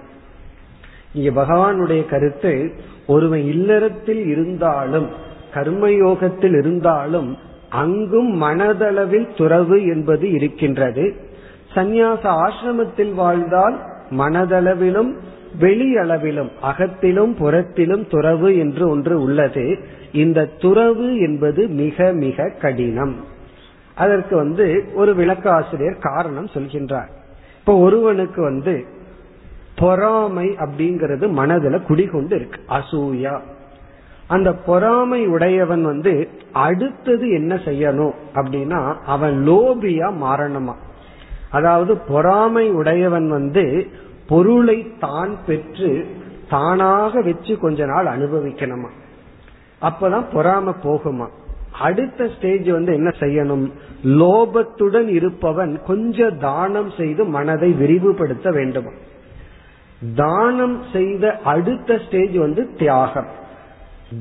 [1.13, 2.73] இங்க பகவானுடைய கருத்து
[3.07, 5.09] ஒருவன் இல்லறத்தில் இருந்தாலும்
[5.55, 11.24] கர்மயோகத்தில் இருந்தாலும் அங்கும் மனதளவில் துறவு என்பது இருக்கின்றது.
[11.75, 15.15] சந்நியாச ஆசிரமத்தில் வாழ்ந்தால் மனதளவிலும்
[15.61, 19.79] வெளியளவிலும் அகத்திலும் புறத்திலும் துறவு என்று ஒன்று உள்ளது.
[20.13, 23.17] இந்த துறவு என்பது மிக மிக கடினம்.
[23.95, 27.09] அதற்கு வந்து ஒரு விளக்காசிரியர் காரணம் சொல்கின்றார்.
[27.59, 28.85] இப்ப ஒருவனுக்கு வந்து
[29.77, 33.41] பொறாமை அப்படிங்கிறது மனதுல குடிகொண்டு இருக்கு அசூயா.
[34.27, 40.75] அந்த பொறாமை உடையவன் வந்து அடுத்தது என்ன செய்யணும் அப்படின்னா அவன் லோபியா மாறணுமா?
[41.55, 43.65] அதாவது பொறாமை உடையவன் வந்து
[44.29, 45.91] பொருளை தான் பெற்று
[46.51, 48.91] தானாக வச்சு கொஞ்ச நாள் அனுபவிக்கணுமா?
[49.83, 51.27] அப்பதான் பொறாம போகுமா?
[51.81, 53.65] அடுத்த ஸ்டேஜ் வந்து என்ன செய்யணும்?
[54.05, 58.91] லோபத்துடன் இருப்பவன் கொஞ்சம் தானம் செய்து மனதை விரிவுபடுத்த வேண்டுமா?
[60.17, 63.31] தானம் செய்த அடுத்த ஸ்டேஜ் வந்து தியாகம்.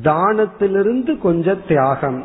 [0.03, 2.21] தானத்திலிருந்து கொஞ்சம் தியாகம்.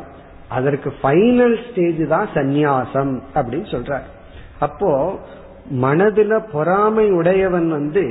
[0.49, 4.01] அதற்கு ஃபைனல் ஸ்டேஜ் தான் சந்நியாசம் அப்படின்னு சொல்ற
[4.59, 4.91] அப்போ
[5.81, 8.03] மனதுல பொறாமை உடையவன் வந்து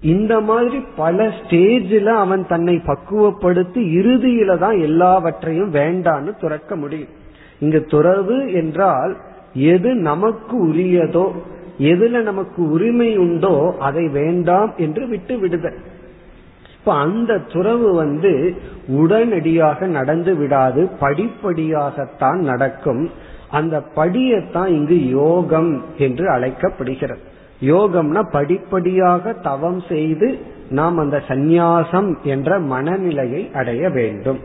[0.00, 7.12] இந்த மாதிரி பல ஸ்டேஜில் அவன் தன்னை பக்குவப்படுத்தி இறுதியில தான் எல்லாவற்றையும் வேண்டான்னு துறக்க முடியும்.
[7.60, 9.16] இங்கு துறவு என்றால்
[9.54, 11.26] எது நமக்கு உரியதோ
[11.78, 15.78] எதுல நமக்கு உரிமை உண்டோ அதை வேண்டாம் என்று விட்டு விடுதல்.
[16.78, 18.32] இப்ப அந்த துறவு வந்து
[18.88, 23.10] உடனடியாக நடந்து விடாது படிப்படியாகத்தான் நடக்கும்.
[23.54, 27.22] அந்த படியத்தான் இங்கு யோகம் என்று அழைக்கப்படுகிறது.
[27.72, 30.28] யோகம்னா படிப்படியாக தவம் செய்து
[30.70, 34.40] நாம் அந்த சந்நியாசம் என்ற மனநிலையை அடைய வேண்டும்.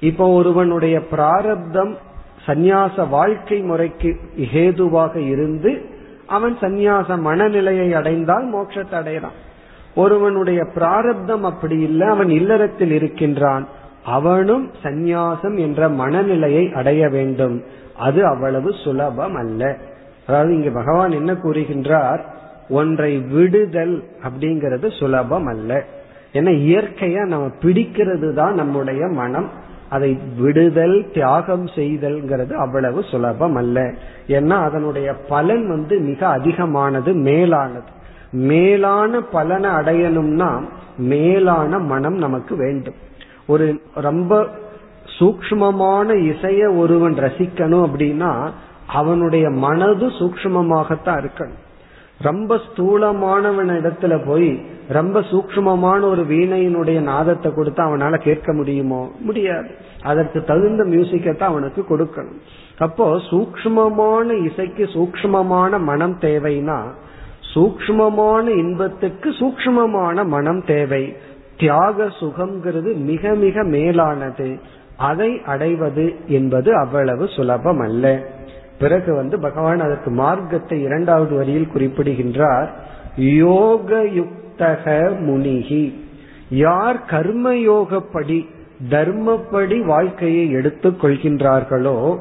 [0.00, 1.92] இப்போ ஒருவனுடைய பிராரப்தம்
[2.46, 4.10] சந்நியாச வாழ்க்கை முறைக்கு
[4.54, 5.70] ஹேதுவாக இருந்து
[6.26, 9.38] அவன் சந்நியாச மனநிலையை அடைந்தால் மோட்சத்தை அடையலாம்
[9.94, 13.64] ஒருவனுடைய பிராரப்தம் அப்படி இல்லை அவன் இல்லறத்தில் இருக்கின்றான்.
[14.04, 17.62] அவனும் சந்நியாசம் என்ற மனநிலையை அடைய வேண்டும்.
[17.98, 19.76] அது அவ்வளவு சுலபம் அல்ல.
[20.26, 22.20] அதாவது இங்கு பகவான் என்ன கூறுகின்றார்?
[22.68, 25.84] ஒன்றை விடுதல் அப்படிங்கிறது சுலபம் அல்ல.
[26.32, 29.48] ஏன்னா இயற்கையா நம்ம பிடிக்கிறது தான் நம்முடைய மனம்.
[29.88, 33.94] அதை விடுதல் தியாகம் செய்தல்ங்கிறது அவ்வளவு சுலபம் அல்ல.
[34.28, 37.92] ஏன்னா அதனுடைய பலன் வந்து மிக அதிகமானது மேலானது.
[38.32, 40.62] மேலான பலனை அடையணும்னா
[40.96, 42.94] மேலான மனம் நமக்கு வேண்டும்.
[43.46, 44.46] ஒரு ரொம்ப
[45.18, 48.50] சூக்மமான இசைய ஒருவன் ரசிக்கணும் அப்படின்னா
[48.86, 51.62] அவனுடைய மனது சூக்மமாகத்தான் இருக்கணும்.
[52.18, 59.12] ரொம்ப ஸ்தூலமானவன் இடத்துல போய் ரொம்ப சூக்மமான ஒரு வீணையினுடைய நாதத்தை கொடுத்து அவனால கேட்க முடியுமோ?
[59.20, 59.70] முடியாது.
[60.02, 62.40] அதற்கு தகுந்த மியூசிக்கத்தான் அவனுக்கு கொடுக்கணும்.
[62.78, 66.82] அப்போ சூக்மமான இசைக்கு சூக்மமான மனம் தேவைன்னா
[67.54, 71.16] சூக்மமான இன்பத்துக்கு சூக்மமான மனம் தேவை.
[71.56, 74.58] தியாக சுகம்ங்கிறது மிக மிக மேலானது.
[74.96, 78.22] அதை அடைவது என்பது அவ்வளவு சுலபம் அல்ல
[78.78, 82.70] பிறகு வந்து பகவான் அதற்கு மார்க்கத்தை இரண்டாவது வரியில் குறிப்பிடுகின்றார்.
[83.16, 85.84] யோக யுக்தக முனிகி.
[86.50, 88.46] யார் கர்மயோகப்படி
[88.90, 92.16] தர்மப்படி வாழ்க்கையை எடுத்துக் கொள்கின்றார்களோ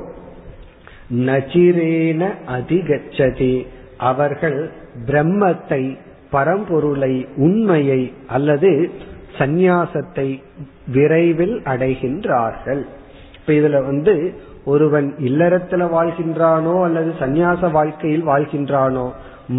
[1.14, 3.66] நச்சிரேன அதிகச்சதி.
[3.98, 4.72] அவர்கள்
[5.06, 5.98] பிரம்மத்தை
[6.32, 8.72] பரம்பொருளை உண்மையை அல்லது
[9.38, 10.44] சந்நியாசத்தை
[10.88, 12.84] விரைவில் அடைகின்றார்கள்.
[13.38, 14.34] இப்ப இதுல வந்து
[14.66, 19.06] ஒருவன் இல்லறத்துல வாழ்கின்றானோ அல்லது சந்நியாச வாழ்க்கையில் வாழ்கின்றானோ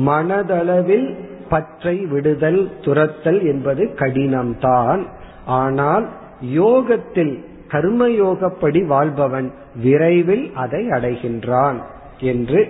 [0.06, 1.08] மனதளவில்
[1.48, 5.02] பற்றை விடுதல் துரத்தல் என்பது கடினம்தான்.
[5.46, 6.08] ஆனால்
[6.40, 9.52] யோகத்தில் கர்மயோகப்படி வாழ்பவன்
[9.82, 11.78] விரைவில் அதை அடைகின்றான்
[12.18, 12.60] என்று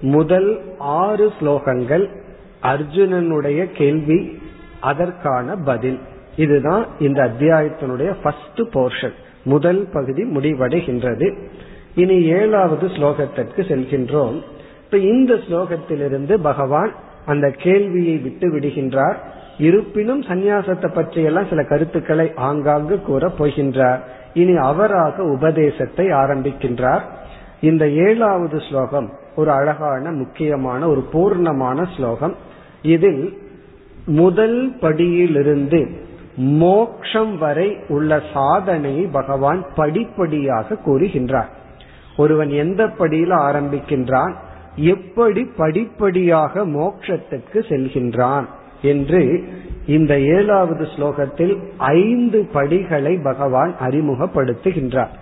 [0.00, 2.06] முதல் ஆறு ஸ்லோகங்கள்
[2.62, 4.40] அர்ஜுனனுடைய கேள்வி
[4.80, 5.98] அதற்கான பதில்.
[6.36, 9.12] இதுதான் இந்த அத்தியாயத்தினுடைய ஃபர்ஸ்ட் போர்ஷன்
[9.44, 11.36] முதல் பகுதி முடிவடைகின்றது.
[11.94, 14.42] இனி ஏழாவது ஸ்லோகத்திற்கு செல்கின்றோம்.
[14.84, 16.92] இப்ப இந்த ஸ்லோகத்திலிருந்து பகவான்
[17.26, 19.14] அந்த கேள்வியை விட்டு விடுகின்றார்.
[19.58, 23.98] இருப்பினும் சந்நியாசத்தை பற்றியெல்லாம் சில கருத்துக்களை ஆங்காங்கு கூற போகின்றார்.
[24.34, 27.00] இனி அவராக உபதேசத்தை ஆரம்பிக்கின்றார்.
[27.60, 32.34] இந்த ஏழாவது ஸ்லோகம் ஒரு அழகான முக்கியமான ஒரு பூர்ணமான ஸ்லோகம்.
[32.82, 33.38] இதில்
[34.06, 35.96] முதல் படியிலிருந்து
[36.36, 41.48] மோக்ஷம் வரை உள்ள சாதனையை பகவான் படிப்படியாக கூறுகின்றார்.
[42.16, 44.34] ஒருவன் எந்த படியில ஆரம்பிக்கின்றான்
[44.76, 48.44] எப்படி படிப்படியாக மோக்ஷத்துக்கு செல்கின்றான்
[48.82, 49.44] என்று
[49.86, 55.20] இந்த ஏழாவது ஸ்லோகத்தில் ஐந்து படிகளை பகவான் அறிமுகப்படுத்துகின்றார்.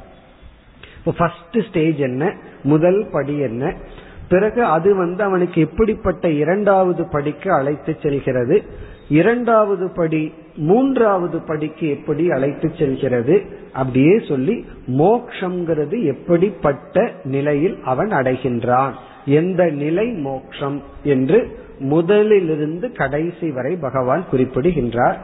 [1.17, 3.75] ஃபர்ஸ்ட் ஸ்டேஜ் என்ன முதல் படி என்ன
[4.29, 8.63] பிறகு அது வந்து அவனுக்கு எப்படிப்பட்ட இரண்டாவது படிக்கு அழைத்து செல்கிறது
[9.09, 13.37] இரண்டாவது படி மூன்றாவது படிக்கு எப்படி அழைத்து செல்கிறது?
[13.73, 14.57] அப்படியே சொல்லி
[14.99, 18.95] மோக்ஷங்கிறது எப்படிப்பட்ட நிலையில் அவன் அடைகின்றான்?
[19.25, 21.39] எந்த நிலை மோக்ஷம் என்று
[21.91, 25.19] முதலிலிருந்து கடைசி வரை பகவான் குறிப்பிடுகின்றார்.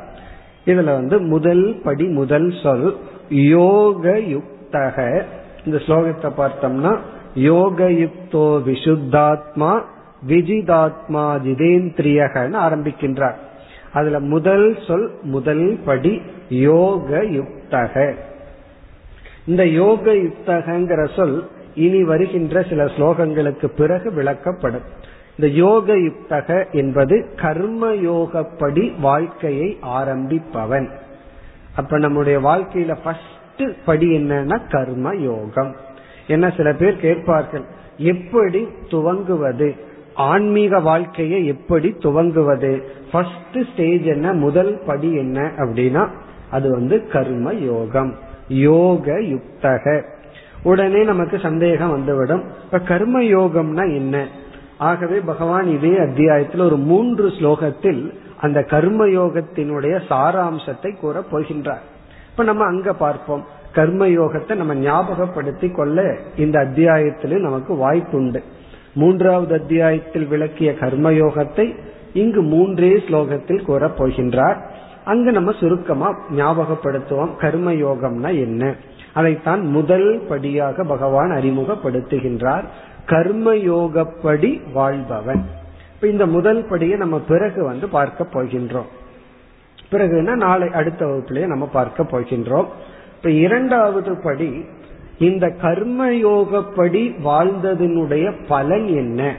[0.67, 2.97] இதுல வந்து முதல் படி முதல் சொல்
[3.29, 5.23] யோக யுக்தக
[5.67, 6.95] இந்த ஸ்லோகத்தை பார்த்தோம்னா
[7.51, 9.73] யோகயுக்தோ விசுத்தாத்மா
[10.29, 13.39] விஜிதாத்மா ஜிதேந்திரியகன்னு ஆரம்பிக்கின்றார்.
[13.99, 16.15] அதுல முதல் சொல் முதல் படி
[16.49, 18.15] யோக யுக்தக
[19.47, 21.37] இந்த யோக யுக்தகங்கிற சொல்
[21.75, 24.87] இனி வருகின்ற சில ஸ்லோகங்களுக்கு பிறகு விளக்கப்படும்.
[25.39, 30.89] இந்த யோக யுக்தக என்பது கர்ம யோகப்படி வாழ்க்கையை ஆரம்பிப்பவன்.
[31.77, 35.73] அப்ப நம்முடைய வாழ்க்கையில ஃபர்ஸ்ட் படி என்னன்னா கர்ம யோகம்
[36.27, 37.65] என்ன சில பேர் கேட்பார்கள்
[37.97, 39.69] எப்படி துவங்குவது?
[40.17, 42.83] ஆன்மீக வாழ்க்கையை எப்படி துவங்குவது?
[43.13, 44.33] ஃபர்ஸ்ட் ஸ்டேஜ் என்ன?
[44.33, 45.51] முதல் படி என்ன?
[45.57, 46.09] அப்படின்னா
[46.51, 48.15] அது வந்து கர்ம யோகம்.
[48.49, 50.03] யோக யுக்தக.
[50.63, 52.43] உடனே நமக்கு சந்தேகம் வந்துவிடும்.
[52.65, 54.29] இப்ப கர்ம யோகம்னா என்ன?
[54.79, 61.85] ஆகவே பகவான் இதே அத்தியாயத்தில் ஒரு மூன்று ஸ்லோகத்தில் அந்த கர்ம யோகத்தினுடைய சாராம்சத்தை கூற போகின்றார்.
[62.31, 63.45] இப்ப நம்ம அங்க பார்ப்போம்.
[63.73, 68.43] கர்ம யோகத்தை நம்ம ஞாபகப்படுத்தி கொள்ள இந்த அத்தியாயத்திலும் நமக்கு வாய்ப்புண்டு.
[68.97, 71.75] மூன்றாவது அத்தியாயத்தில் விளக்கிய கர்மயோகத்தை
[72.13, 74.57] இங்கு மூன்றே ஸ்லோகத்தில் கூறப் போகின்றார்.
[75.05, 78.75] அங்கு நம்ம சுருக்கமா ஞாபகப்படுத்துவோம் கர்மயோகம்னா என்ன.
[79.13, 82.65] அதைத்தான் முதல் படியாக பகவான் அறிமுகப்படுத்துகின்றார்.
[83.07, 85.45] கர்மயோகப்படி வாழ்பவன்.
[85.95, 88.91] இப்ப இந்த முதல் படியை நம்ம பிறகு வந்து பார்க்க போகின்றோம்.
[89.93, 92.67] பிறகுனா நாளை அடுத்த வகுப்பிலேயே நம்ம பார்க்க போகின்றோம்.
[93.17, 94.65] இப்ப இரண்டாவது படி
[95.19, 99.37] இந்த கர்மயோகப்படி வாழ்ந்ததனுடைய பலன் என்ன?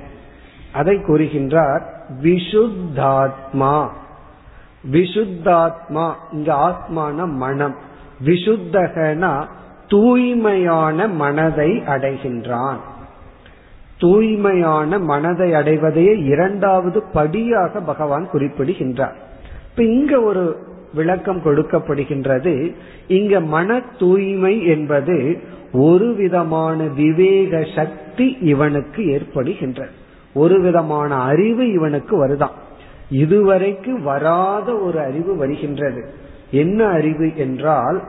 [0.73, 1.81] அதை கூறுகின்றார்
[2.21, 3.87] விஷுத்தாத்மா
[4.91, 7.75] விஷுத்தாத்மா இங்க ஆத்மான மனம்.
[8.25, 9.45] விஷுத்தகனா
[9.87, 12.77] தூய்மையான மனதை அடைகின்றான்.
[13.97, 19.15] தூய்மையான மனதை அடைவதையே இரண்டாவது படியாக பகவான் குறிப்பிடுகின்றார்.
[19.69, 20.57] இப்ப இங்க ஒரு
[20.93, 22.73] விளக்கம் கொடுக்கப்படுகின்றது.
[23.07, 25.41] இங்க மன தூய்மை என்பது
[25.73, 29.95] ஒரு விதமான விவேக சக்தி இவனுக்கு ஏற்படுகின்றது.
[30.33, 32.55] ஒரு விதமான அறிவு இவனுக்கு வருதான்.
[33.11, 36.05] இதுவரைக்கு வராத ஒரு அறிவு வருகின்றது.
[36.51, 38.03] என்ன அறிவு என்றால்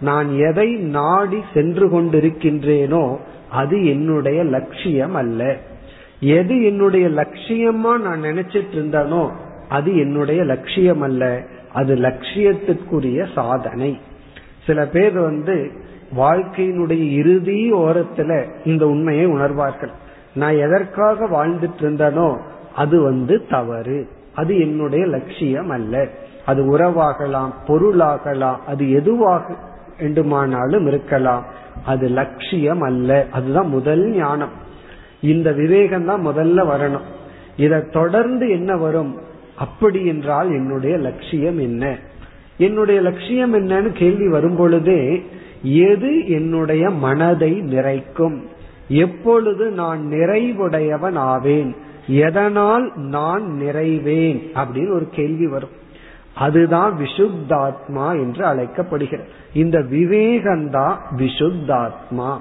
[0.00, 3.16] நான் எதை நாடி சென்று கொண்டிருக்கின்றேனோ
[3.50, 5.56] அது என்னுடைய லட்சியம் அல்ல.
[6.20, 9.30] எது என்னுடைய லட்சியமா நான் நினைச்சிட்டு இருந்தனோ
[9.68, 11.42] அது என்னுடைய லட்சியம் அல்ல.
[11.72, 14.00] அது லட்சியத்துக்குரிய சாதனை.
[14.66, 15.70] சில பேர் வந்து
[16.16, 19.90] வாழ்க்கையினுடைய இறுதி ஓரத்துல இந்த உண்மையை உணர்வார்கள்.
[20.34, 22.40] நான் எதற்காக வாழ்ந்துட்டு இருந்தனோ
[22.74, 24.08] அது வந்து தவறு.
[24.34, 26.08] அது என்னுடைய லட்சியம் அல்ல.
[26.46, 29.54] அது உறவாகலாம் பொருளாகலாம் அது எதுவாக
[29.98, 31.44] வேண்டுமானாலும் இருக்கலாம்.
[31.84, 33.26] அது லட்சியம் அல்ல.
[33.30, 34.66] அதுதான் முதல் ஞானம்.
[35.20, 37.16] இந்த விவேகம் தான் முதல்ல வரணும்.
[37.56, 39.20] இதை தொடர்ந்து என்ன வரும்?
[39.58, 41.98] அப்படி என்றால் என்னுடைய லட்சியம் என்ன?
[42.58, 45.24] என்னுடைய லட்சியம் என்னன்னு கேள்வி வரும் பொழுதே
[45.62, 48.46] எது என்னுடைய மனதை நிறைக்கும்?
[48.88, 51.74] எப்பொழுது நான் நிறைவுடையவன் ஆவேன்?
[52.06, 54.50] எதனால் நான் நிறைவேன்?
[54.54, 55.76] அப்படின்னு ஒரு கேள்வி வரும்.
[56.34, 59.28] அதுதான் விஷுத்தாத்மா என்று அழைக்கப்படுகிறது.
[59.52, 62.38] இந்த விவேகம்தான் விஷுத்தாத்மா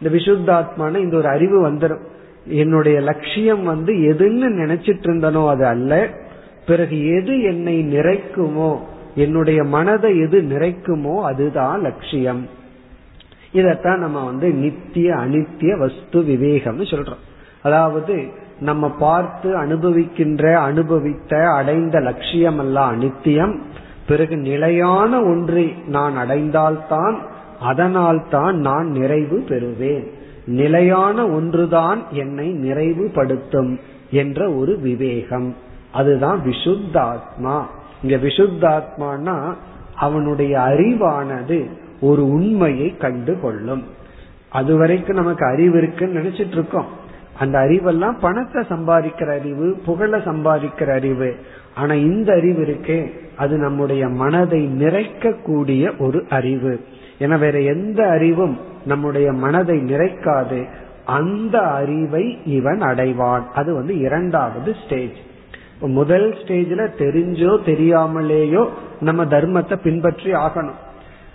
[0.00, 2.02] இந்த விஷுத்தாத்மான இந்த ஒரு அறிவு வந்துடும்
[2.44, 6.08] என்னுடைய லட்சியம் வந்து எதுன்னு நினைச்சிட்டு இருந்தனோ அது அல்ல.
[6.68, 8.70] பிறகு எது என்னை நிறைக்குமோ
[9.14, 12.42] என்னுடைய மனதை எது நிறைக்குமோ அதுதான் லட்சியம்.
[13.52, 17.24] இதத்தான் நம்ம வந்து நித்திய அனித்திய வஸ்து விவேகம்னு சொல்றோம்.
[17.62, 18.14] அதாவது
[18.60, 23.54] நம்ம பார்த்து அனுபவிக்கின்ற அனுபவித்த அடைந்த லட்சியம் அல்ல அனித்தியம்.
[24.08, 27.16] பிறகு நிலையான ஒன்றை நான் அடைந்தால்தான்
[27.60, 30.06] அதனால் தான் நான் நிறைவு பெறுவேன்.
[30.46, 33.72] நிலையான ஒன்றுதான் என்னை நிறைவுபடுத்தும்
[34.10, 35.48] என்ற ஒரு விவேகம்.
[35.92, 37.62] அதுதான் விசுத்தாத்மா.
[38.02, 39.54] இங்க விசுத்தாத்மானா
[39.94, 41.70] அவனுடைய அறிவானது
[42.00, 43.84] ஒரு உண்மையை கண்டு கொள்ளும்
[44.48, 46.96] அது வரைக்கும் நமக்கு அறிவு இருக்குன்னு நினைச்சிட்டு இருக்கோம்
[47.38, 51.36] அந்த அறிவெல்லாம் பணத்தை சம்பாதிக்கிற அறிவு புகழ சம்பாதிக்கிற அறிவு.
[51.74, 56.84] ஆனா இந்த அறிவு இருக்கே அது நம்முடைய மனதை நிறைக்க கூடிய ஒரு அறிவு.
[57.18, 60.68] என வேற எந்த அறிவும் நம்முடைய மனதை நிறைக்காது.
[61.04, 63.46] அந்த அறிவை இவன் அடைவான்.
[63.54, 65.26] அது வந்து இரண்டாவது ஸ்டேஜ்
[65.80, 68.68] முதல் ஸ்டேஜ்ல தெரிஞ்சோ தெரியாமலேயோ
[69.00, 70.78] நம்ம தர்மத்தை பின்பற்றி ஆகணும்.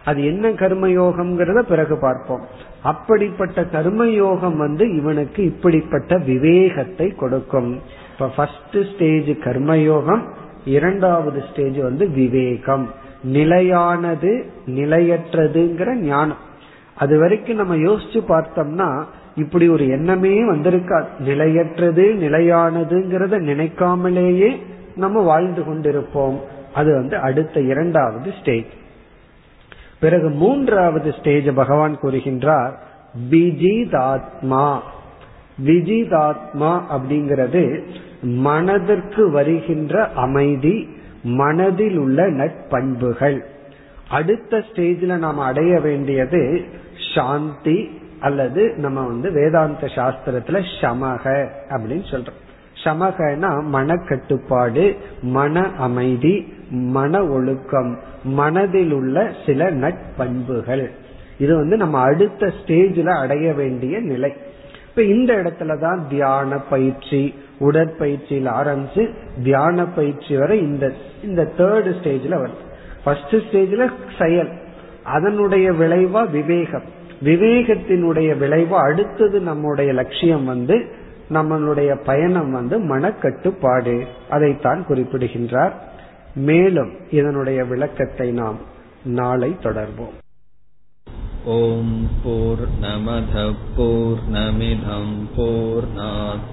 [0.06, 2.42] அது என்ன கர்மயோகம்ங்கிறத பிறகு பார்ப்போம்.
[2.82, 7.80] அப்படிப்பட்ட கர்மயோகம் வந்து இவனுக்கு இப்படிப்பட்ட விவேகத்தை கொடுக்கும்.
[8.14, 10.22] இப்ப ஃபர்ஸ்ட் ஸ்டேஜ் கர்மயோகம்
[10.66, 12.90] இரண்டாவது ஸ்டேஜ் வந்து விவேகம்.
[13.24, 16.38] நிலையானது நிலையற்றதுங்கிற ஞானம்.
[16.96, 19.04] அது வரைக்கும் நம்ம யோசிச்சு பார்த்தோம்னா
[19.36, 21.06] இப்படி ஒரு எண்ணமே வந்திருக்காது.
[21.20, 24.58] நிலையற்றது நிலையானதுங்கிறத நினைக்காமலேயே
[24.96, 26.40] நம்ம வாழ்ந்து கொண்டிருப்போம்.
[26.74, 28.66] அது வந்து அடுத்த இரண்டாவது ஸ்டேஜ்
[30.00, 32.72] பிறகு மூன்றாவது ஸ்டேஜ் பகவான் கூறுகின்றார்
[33.30, 34.80] விஜிதாத்மா.
[35.66, 37.84] விஜிதாத்மா அப்படிங்கிறது
[38.22, 40.90] மனதிற்கு வருகின்ற அமைதி
[41.24, 43.40] மனதில் உள்ள நட்பண்புகள்.
[44.10, 46.64] அடுத்த ஸ்டேஜில் நாம் அடைய வேண்டியது
[47.16, 51.24] சாந்தி அல்லது நம்ம வந்து வேதாந்த சாஸ்திரத்துல சமக
[51.70, 52.40] அப்படின்னு சொல்றோம்.
[52.84, 54.86] சமகனா மனக்கட்டுப்பாடு
[55.38, 56.36] மன அமைதி
[56.70, 57.92] மன ஒழுக்கம்
[58.24, 60.86] மனதில் உள்ள சில நட்பண்புகள்.
[61.38, 64.32] இது வந்து நம்ம அடுத்த ஸ்டேஜில் அடைய வேண்டிய நிலை.
[64.90, 67.22] இப்ப இந்த இடத்துல தான் தியான பயிற்சி
[67.60, 69.04] உடற்பயிற்சியில் ஆரம்பிச்சு
[69.44, 70.86] தியான பயிற்சி வரை இந்த
[71.24, 72.64] இந்த தேர்டு ஸ்டேஜ்ல வருது.
[73.04, 73.86] ஃபர்ஸ்ட் ஸ்டேஜ்ல
[74.20, 74.52] செயல்
[75.04, 76.88] அதனுடைய விளைவா விவேகம்.
[77.24, 84.08] விவேகத்தினுடைய விளைவு அடுத்தது நம்முடைய லட்சியம் வந்து நம்மளுடைய பயணம் வந்து மனக்கட்டுப்பாடு.
[84.30, 85.92] அதைத்தான் குறிப்பிடுகின்றார்.
[86.36, 88.58] மேலும் இதனுடைய விளக்கத்தை நாம்
[89.04, 90.22] நாளை தொடர்வோம்.
[91.46, 95.88] ஓம் போர் நமத போர் நமிதம் போர்